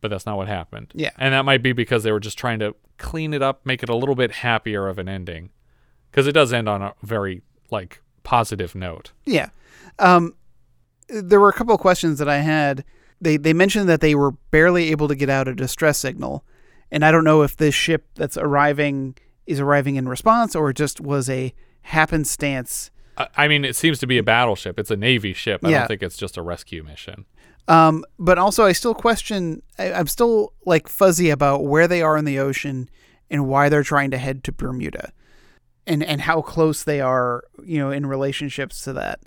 [0.00, 0.92] But that's not what happened.
[0.94, 1.10] Yeah.
[1.18, 3.88] And that might be because they were just trying to clean it up, make it
[3.88, 5.50] a little bit happier of an ending.
[6.10, 9.12] Because it does end on a very, like, positive note.
[9.24, 9.48] Yeah.
[9.98, 10.34] Um,
[11.08, 12.84] there were a couple of questions that I had.
[13.20, 16.44] They they mentioned that they were barely able to get out a distress signal,
[16.90, 19.16] and I don't know if this ship that's arriving
[19.46, 22.90] is arriving in response or it just was a happenstance.
[23.36, 24.78] I, mean, it seems to be a battleship.
[24.78, 25.62] It's a Navy ship.
[25.64, 25.78] I Yeah.
[25.80, 27.24] don't think it's just a rescue mission.
[27.68, 29.62] Um, but also, I still question.
[29.78, 32.88] I, I'm still like fuzzy about where they are in the ocean
[33.30, 35.12] and why they're trying to head to Bermuda,
[35.86, 39.20] and and how close they are, you know, in relationships to that.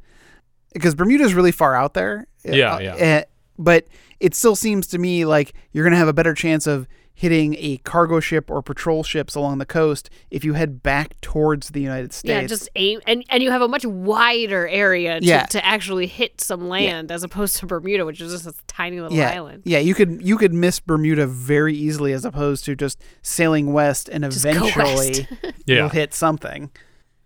[0.73, 2.27] Because Bermuda's really far out there.
[2.45, 2.95] Yeah, Uh, yeah.
[2.95, 3.23] eh,
[3.57, 3.87] but
[4.21, 6.87] it still seems to me like you're gonna have a better chance of
[7.19, 11.71] hitting a cargo ship or patrol ships along the coast if you head back towards
[11.71, 12.29] the United States.
[12.29, 15.43] Yeah, just aim, and, and you have a much wider area to, Yeah.
[15.47, 19.17] to actually hit some land as opposed to Bermuda, which is just a tiny little
[19.17, 19.63] yeah, island.
[19.65, 24.07] Yeah, you could you could miss Bermuda very easily as opposed to just sailing west
[24.07, 25.25] and Just eventually west.
[25.65, 25.75] Yeah.
[25.75, 26.71] you'll hit something.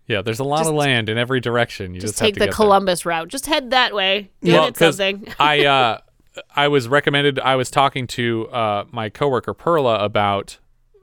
[0.08, 1.94] Yeah, there's a lot Just- of land in every direction.
[1.94, 2.56] You just, Just have take to the get there.
[2.56, 3.28] Columbus route.
[3.28, 4.32] Just head that way.
[4.42, 5.32] You Well, hit 'cause something.
[5.38, 5.98] I uh,
[6.54, 7.38] I was recommended.
[7.38, 10.58] I was talking to uh, my coworker Perla about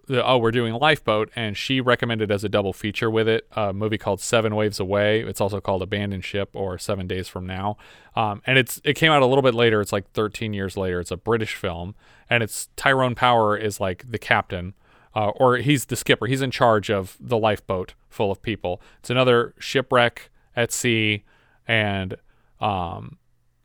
[0.07, 3.71] the oh we're doing Lifeboat, and she recommended as a double feature with it a
[3.71, 5.21] movie called Seven Waves Away.
[5.21, 7.77] It's also called Abandoned Ship or Seven Days from Now.
[8.15, 9.79] Um, and it's it came out a little bit later.
[9.79, 10.99] It's like 13 years later.
[10.99, 11.95] It's a British film,
[12.29, 14.73] and it's Tyrone Power is like the captain.
[15.13, 16.25] Uh, or he's the skipper.
[16.25, 18.81] He's in charge of the lifeboat full of people.
[18.99, 21.25] It's another shipwreck at sea,
[21.67, 22.15] and
[22.61, 23.17] um,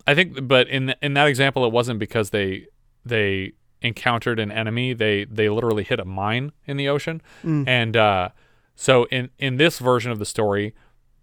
[0.07, 2.67] I think, but in in that example, it wasn't because they
[3.05, 3.53] they
[3.83, 4.93] encountered an enemy.
[4.95, 7.67] They they literally hit a mine in the ocean, Mm.
[7.69, 8.29] and uh,
[8.75, 10.75] so in in this version of the story,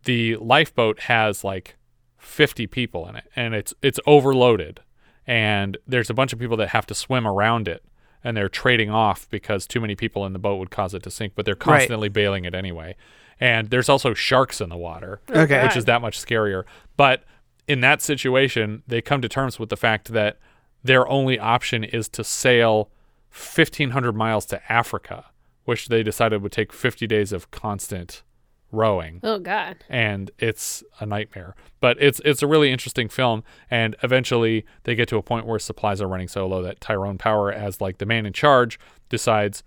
[0.03, 1.75] the lifeboat has like
[2.17, 4.81] fifty people in it, and it's it's overloaded,
[5.25, 7.83] and there's a bunch of people that have to swim around it.
[8.25, 11.11] And they're trading off because too many people in the boat would cause it to
[11.11, 11.59] sink, but they're Right.
[11.79, 12.95] constantly bailing it anyway.
[13.37, 15.61] And there's also sharks in the water, Okay.
[15.61, 16.63] which is that much scarier.
[16.95, 17.25] But
[17.67, 20.37] in that situation, they come to terms with the fact that
[20.83, 22.89] their only option is to sail
[23.31, 25.25] 1,500 miles to Africa,
[25.65, 28.23] which they decided would take 50 days of constant
[28.71, 29.19] rowing.
[29.23, 29.77] oh God.
[29.87, 33.43] And it's a nightmare, but it's it's a really interesting film.
[33.69, 37.17] And eventually, they get to a point where supplies are running so low that Tyrone
[37.17, 39.63] Power, as like the man in charge, decides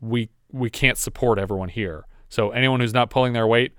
[0.00, 2.06] we we can't support everyone here.
[2.28, 3.72] So anyone who's not pulling their weight,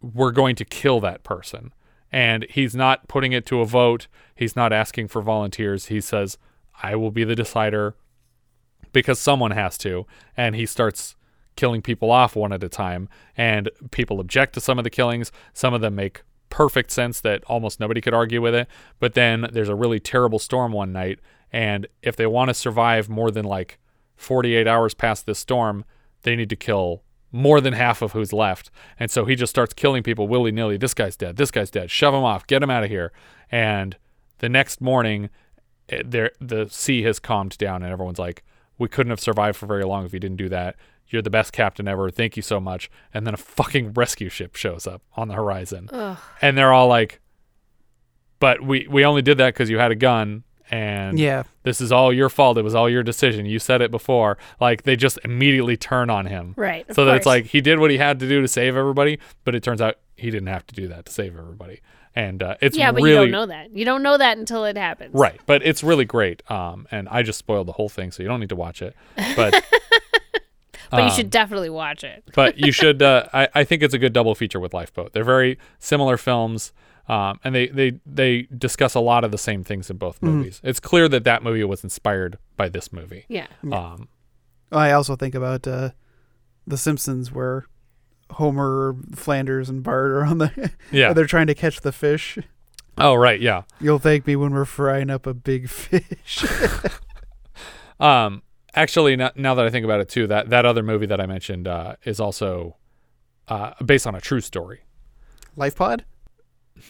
[0.00, 1.72] we're going to kill that person.
[2.12, 4.06] And he's not putting it to a vote.
[4.34, 5.86] He's not asking for volunteers.
[5.86, 6.36] He says,
[6.82, 7.94] I will be the decider
[8.92, 10.06] because someone has to.
[10.36, 11.16] And he starts
[11.56, 13.08] killing people off one at a time.
[13.36, 15.32] And people object to some of the killings.
[15.54, 18.68] Some of them make perfect sense that almost nobody could argue with it.
[19.00, 21.18] But then there's a really terrible storm one night.
[21.50, 23.78] And if they want to survive more than like
[24.16, 25.84] 48 hours past this storm,
[26.22, 27.02] they need to kill
[27.32, 28.70] more than half of who's left.
[29.00, 30.76] And so he just starts killing people willy nilly.
[30.76, 31.36] This guy's dead.
[31.36, 31.90] This guy's dead.
[31.90, 32.46] Shove him off.
[32.46, 33.10] Get him out of here.
[33.50, 33.96] And
[34.38, 35.30] the next morning,
[35.88, 38.44] eh, there the sea has calmed down, and everyone's like,
[38.78, 40.76] "We couldn't have survived for very long if you didn't do that.
[41.08, 42.10] You're the best captain ever.
[42.10, 42.90] Thank you so much.
[43.12, 45.88] And then a fucking rescue ship shows up on the horizon.
[45.92, 46.18] Ugh.
[46.40, 47.20] And they're all like,
[48.40, 50.44] but we, we only did that because you had a gun.
[50.72, 51.42] And Yeah.
[51.64, 52.56] this is all your fault.
[52.58, 53.44] It was all your decision.
[53.46, 54.38] You said it before.
[54.60, 56.54] Like they just immediately turn on him.
[56.56, 59.18] Right, So that it's like he did what he had to do to save everybody,
[59.44, 61.80] but it turns out he didn't have to do that to save everybody.
[62.14, 63.74] And uh, it's yeah, but really you don't know that.
[63.74, 65.14] You don't know that until it happens.
[65.14, 66.42] Right, but it's really great.
[66.50, 68.94] Um, and I just spoiled the whole thing, so you don't need to watch it.
[69.36, 69.62] But
[70.90, 72.22] But you um, should definitely watch it.
[72.34, 73.02] but you should.
[73.02, 75.12] Uh, I I think it's a good double feature with Lifeboat.
[75.14, 76.72] They're very similar films,
[77.08, 80.28] um, and they they they discuss a lot of the same things in both Mhm.
[80.34, 80.60] movies.
[80.64, 83.24] It's clear that that movie was inspired by this movie.
[83.28, 83.46] Yeah.
[83.70, 84.08] Um,
[84.70, 85.90] I also think about uh,
[86.66, 87.66] The Simpsons, where
[88.30, 90.70] Homer, Flanders, and Bart are on the.
[90.90, 91.12] Yeah.
[91.12, 92.38] they're trying to catch the fish.
[92.98, 93.62] Oh right, yeah.
[93.80, 96.44] You'll thank me when we're frying up a big fish.
[98.00, 98.42] Um,
[98.74, 101.26] actually, now, now that I think about it too, that that other movie that I
[101.26, 102.76] mentioned uh, is also
[103.48, 104.80] uh, based on a true story.
[105.56, 106.04] Life Pod.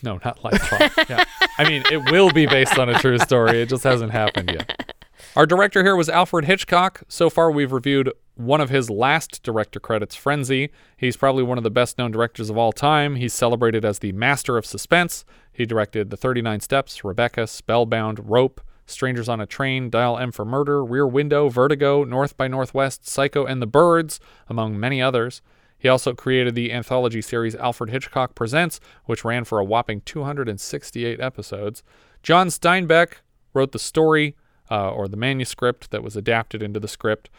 [0.03, 0.91] No, not Life Pod.
[1.09, 1.25] yeah.
[1.59, 3.63] I mean, it will be based on a true story.
[3.63, 4.95] It just hasn't happened yet.
[5.37, 7.03] Our director here was Alfred Hitchcock.
[7.09, 10.71] So far, we've reviewed one of his last director credits, Frenzy.
[10.97, 13.17] He's probably one of the best known directors of all time.
[13.17, 15.25] He's celebrated as the master of suspense.
[15.53, 20.45] He directed The 39 Steps, Rebecca, Spellbound, Rope, Strangers on a Train, Dial M for
[20.45, 24.19] Murder, Rear Window, Vertigo, North by Northwest, Psycho, and The Birds,
[24.49, 25.41] among many others.
[25.83, 31.19] He also created the anthology series Alfred Hitchcock Presents, which ran for a whopping 268
[31.19, 31.83] episodes.
[32.23, 33.15] John Steinbeck
[33.53, 34.37] wrote the story,
[34.71, 37.31] uh, or the manuscript that was adapted into the script.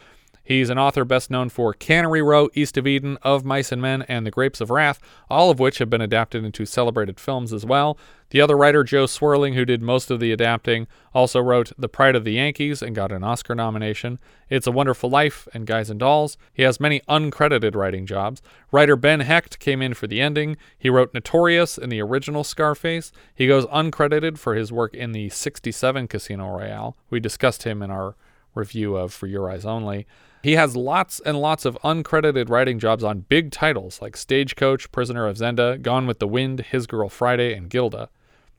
[0.44, 4.02] He's an author best known for Cannery Row, East of Eden, Of Mice and Men,
[4.02, 7.64] and The Grapes of Wrath, all of which have been adapted into celebrated films as
[7.64, 7.96] well.
[8.28, 12.14] The other writer, Jo Swerling, who did most of the adapting, also wrote The Pride
[12.14, 14.18] of the Yankees and got an Oscar nomination.
[14.50, 16.36] It's a Wonderful Life and Guys and Dolls.
[16.52, 18.42] He has many uncredited writing jobs.
[18.70, 20.58] Writer Ben Hecht came in for the ending.
[20.76, 23.12] He wrote Notorious in the original Scarface.
[23.34, 26.98] He goes uncredited for his work in the 67 Casino Royale.
[27.08, 28.14] We discussed him in our
[28.54, 30.06] review of For Your Eyes Only.
[30.44, 35.26] He has lots and lots of uncredited writing jobs on big titles like Stagecoach, Prisoner
[35.26, 38.10] of Zenda, Gone with the Wind, His Girl Friday, and Gilda.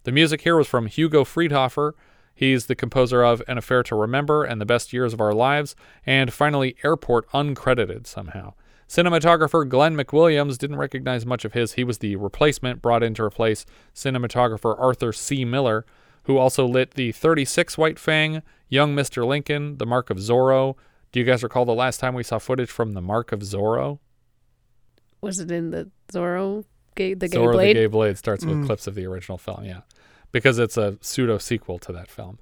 [0.02, 1.92] The music here was from Hugo Friedhofer.
[2.34, 5.76] He's the composer of An Affair to Remember and The Best Years of Our Lives,
[6.08, 8.56] and finally Airport uncredited somehow.
[8.90, 11.74] Cinematographer Glen MacWilliams didn't recognize much of his.
[11.74, 13.64] He was the replacement brought in to replace
[13.94, 15.46] cinematographer Arthur C.
[15.46, 15.86] Miller,
[16.24, 19.24] who also lit the 36 White Fang, Young Mr.
[19.24, 20.78] Lincoln, The Mark of Zorro.
[21.16, 24.00] Do you guys recall the last time we saw footage from The Mark of Zorro?
[25.22, 27.78] Was it in the Zorro, gay, the gay Zorro blade?
[27.78, 28.66] the Gay Blade starts with Mm.
[28.66, 29.84] clips of the original film, yeah,
[30.34, 32.38] because it's a pseudo sequel to that film.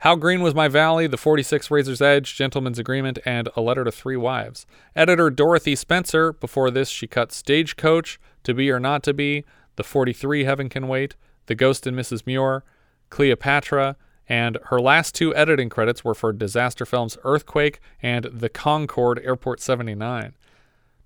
[0.00, 3.92] How Green Was My Valley, The 46 Razor's Edge, Gentleman's Agreement, and A Letter to
[3.92, 4.66] Three Wives.
[4.96, 9.44] Editor Dorothy Spencer, before this, she cut Stagecoach, To Be or Not to Be,
[9.76, 11.14] The 43 Heaven Can Wait,
[11.46, 12.26] The Ghost and Mrs.
[12.26, 12.64] Muir,
[13.10, 13.94] Cleopatra,
[14.28, 19.60] and her last two editing credits were for disaster films Earthquake and The Concorde Airport
[19.60, 20.34] 79.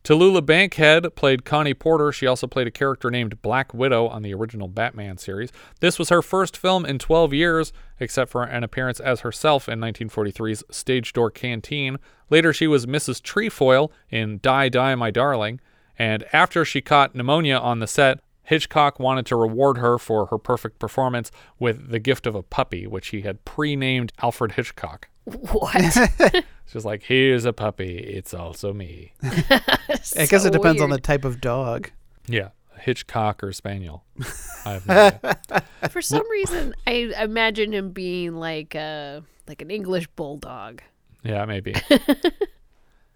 [0.05, 2.11] Tallulah Bankhead played Connie Porter.
[2.11, 5.53] She also played a character named Black Widow on the original Batman series.
[5.79, 9.79] This was her first film in 12 years, except for an appearance as herself in
[9.79, 11.99] 1943's Stage Door Canteen.
[12.31, 13.23] Later, she was Mrs.
[13.23, 15.61] Trefoil in Die, Die, My Darling.
[15.97, 20.39] And after she caught pneumonia on the set, Hitchcock wanted to reward her for her
[20.39, 25.09] perfect performance with the gift of a puppy, which he had pre named Alfred Hitchcock.
[25.25, 25.75] What?
[26.65, 27.99] It's just like, here's a puppy.
[27.99, 29.13] It's also me.
[29.23, 31.91] I guess it depends on the type of dog.
[32.27, 34.05] Yeah, Hitchcock or Spaniel.
[34.65, 35.65] I have no idea.
[35.91, 40.83] For some reason, I imagine him being like a like an English bulldog.
[41.25, 41.75] Yeah, maybe.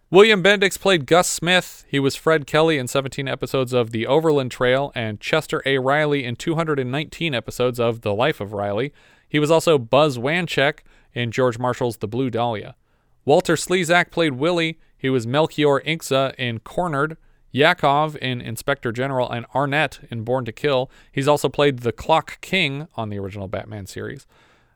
[0.09, 1.85] William Bendix played Gus Smith.
[1.89, 5.79] He was Fred Kelly in 17 episodes of The Overland Trail and Chester A.
[5.79, 8.93] Riley in 219 episodes of The Life of Riley.
[9.29, 10.81] He was also Buzz Wanchek
[11.13, 12.77] in George Marshall's The Blue Dahlia.
[13.25, 14.79] Walter Slezak played Willie.
[14.97, 17.17] He was Melchior Incza in Cornered,
[17.51, 20.89] Yakov in Inspector General, and Arnett in Born to Kill.
[21.11, 24.25] He's also played the Clock King on the original Batman series.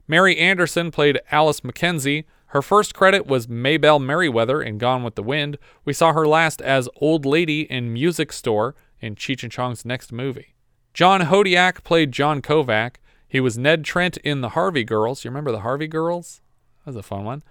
[0.09, 2.27] Mary Anderson played Alice Mackenzie.
[2.51, 5.57] Her first credit was Maybelle Merriweather in Gone with the Wind.
[5.85, 10.13] We saw her last as Old Lady in Music Store in Cheech and Chong's next
[10.13, 10.57] movie.
[10.93, 12.97] John Hodiak played John Kovac.
[13.29, 15.25] He was Ned Trent in The Harvey Girls.
[15.25, 16.41] You remember The Harvey Girls?
[16.85, 17.45] That was a fun one.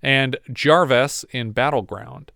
[0.00, 2.30] And Jarvis in Battleground.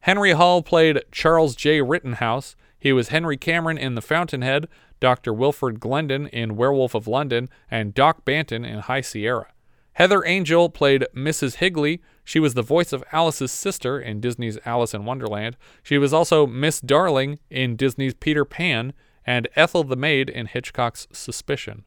[0.00, 1.80] Henry Hull played Charles J.
[1.80, 2.56] Rittenhouse.
[2.76, 4.66] He was Henry Cameron in The Fountainhead,
[4.98, 5.32] Dr.
[5.32, 9.52] Wilfred Glendon in Werewolf of London, and Doc Banton in High Sierra.
[9.94, 11.56] Heather Angel played Mrs.
[11.56, 12.00] Higley.
[12.24, 15.56] She was the voice of Alice's sister in Disney's Alice in Wonderland.
[15.82, 18.94] She was also Miss Darling in Disney's Peter Pan
[19.26, 21.84] and Ethel the Maid in Hitchcock's Suspicion.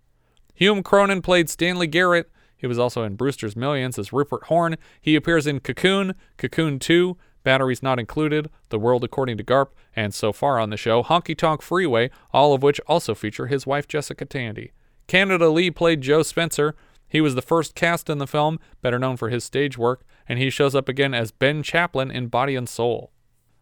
[0.54, 2.32] Hume Cronyn played Stanley Garrett.
[2.56, 4.78] He was also in Brewster's Millions as Rupert Horn.
[5.02, 10.14] He appears in Cocoon, Cocoon 2, Batteries Not Included, The World According to Garp, and
[10.14, 13.88] so far on the show, Honky Tonk Freeway, all of which also feature his wife
[13.88, 14.72] Jessica Tandy.
[15.08, 16.76] Canada Lee played Joe Spencer.
[17.08, 20.40] He was the first cast in the film, better known for his stage work, and
[20.40, 23.12] he shows up again as Ben Chaplin in Body and Soul.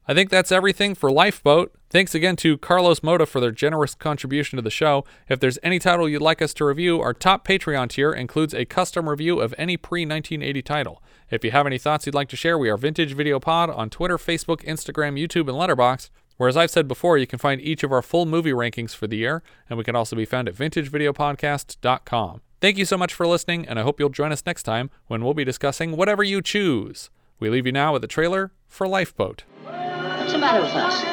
[0.05, 1.73] I think that's everything for Lifeboat.
[1.89, 5.05] Thanks again to Carlos Moda for their generous contribution to the show.
[5.29, 8.65] If there's any title you'd like us to review, our top Patreon tier includes a
[8.65, 11.01] custom review of any pre 1980 title.
[11.31, 13.89] If you have any thoughts you'd like to share, we are Vintage Video Pod on
[13.89, 16.09] Twitter, Facebook, Instagram, YouTube, and Letterboxd.
[16.35, 19.07] Where, as I've said before, you can find each of our full movie rankings for
[19.07, 22.41] the year, and we can also be found at vintagevideopodcast.com.
[22.63, 25.21] Thank you so much for listening, and I hope you'll join us next time when
[25.21, 27.09] we'll be discussing whatever you choose.
[27.37, 29.43] We leave you now with a trailer for Lifeboat.
[29.65, 31.03] What's the matter with us?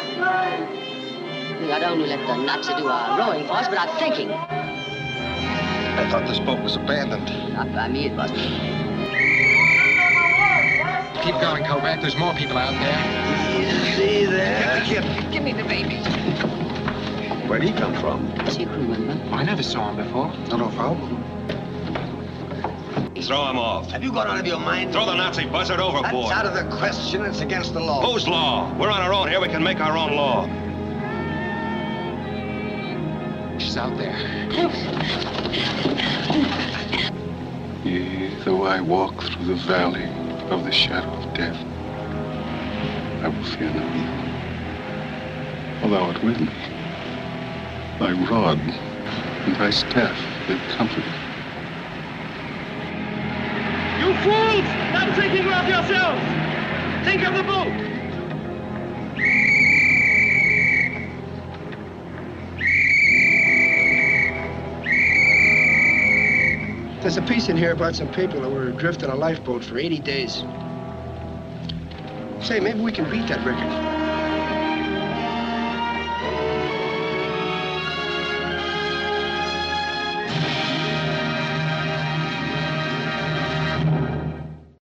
[1.61, 4.31] We not only let the Nazi do our rowing for us, but our thinking.
[4.31, 7.27] I thought this boat was abandoned.
[7.53, 8.39] Not by me, it wasn't.
[11.25, 12.01] Keep going, Kovac.
[12.01, 13.97] There's more people out there.
[13.97, 14.85] See there?
[14.87, 15.33] Get the kid.
[15.33, 15.97] Give me the baby.
[17.49, 18.29] Where'd he come from?
[18.47, 19.35] Is he a crew member?
[19.35, 20.29] I never saw him before.
[20.47, 21.39] Not no problem.
[23.22, 23.91] Throw him off.
[23.91, 24.93] Have you gone out of your mind?
[24.93, 26.30] Throw the Nazi buzzard overboard.
[26.30, 27.24] That's out of the question.
[27.24, 28.03] It's against the law.
[28.11, 28.74] Whose law?
[28.78, 29.41] We're on our own here.
[29.41, 30.47] We can make our own law.
[33.59, 34.16] She's out there.
[37.84, 40.09] Yea, though I walk through the valley
[40.51, 41.57] of the shadow of death,
[43.22, 44.20] I will fear no evil.
[45.82, 46.49] For thou art with me.
[47.99, 50.18] Thy rod and thy staff,
[50.49, 51.20] they comfort me.
[54.01, 54.65] You fools!
[54.95, 56.23] Not thinking of yourselves!
[57.05, 58.01] Think of the boat!
[67.03, 69.77] There's a piece in here about some people that were adrift in a lifeboat for
[69.77, 70.45] 80 days.
[72.41, 74.00] Say, maybe we can beat that record.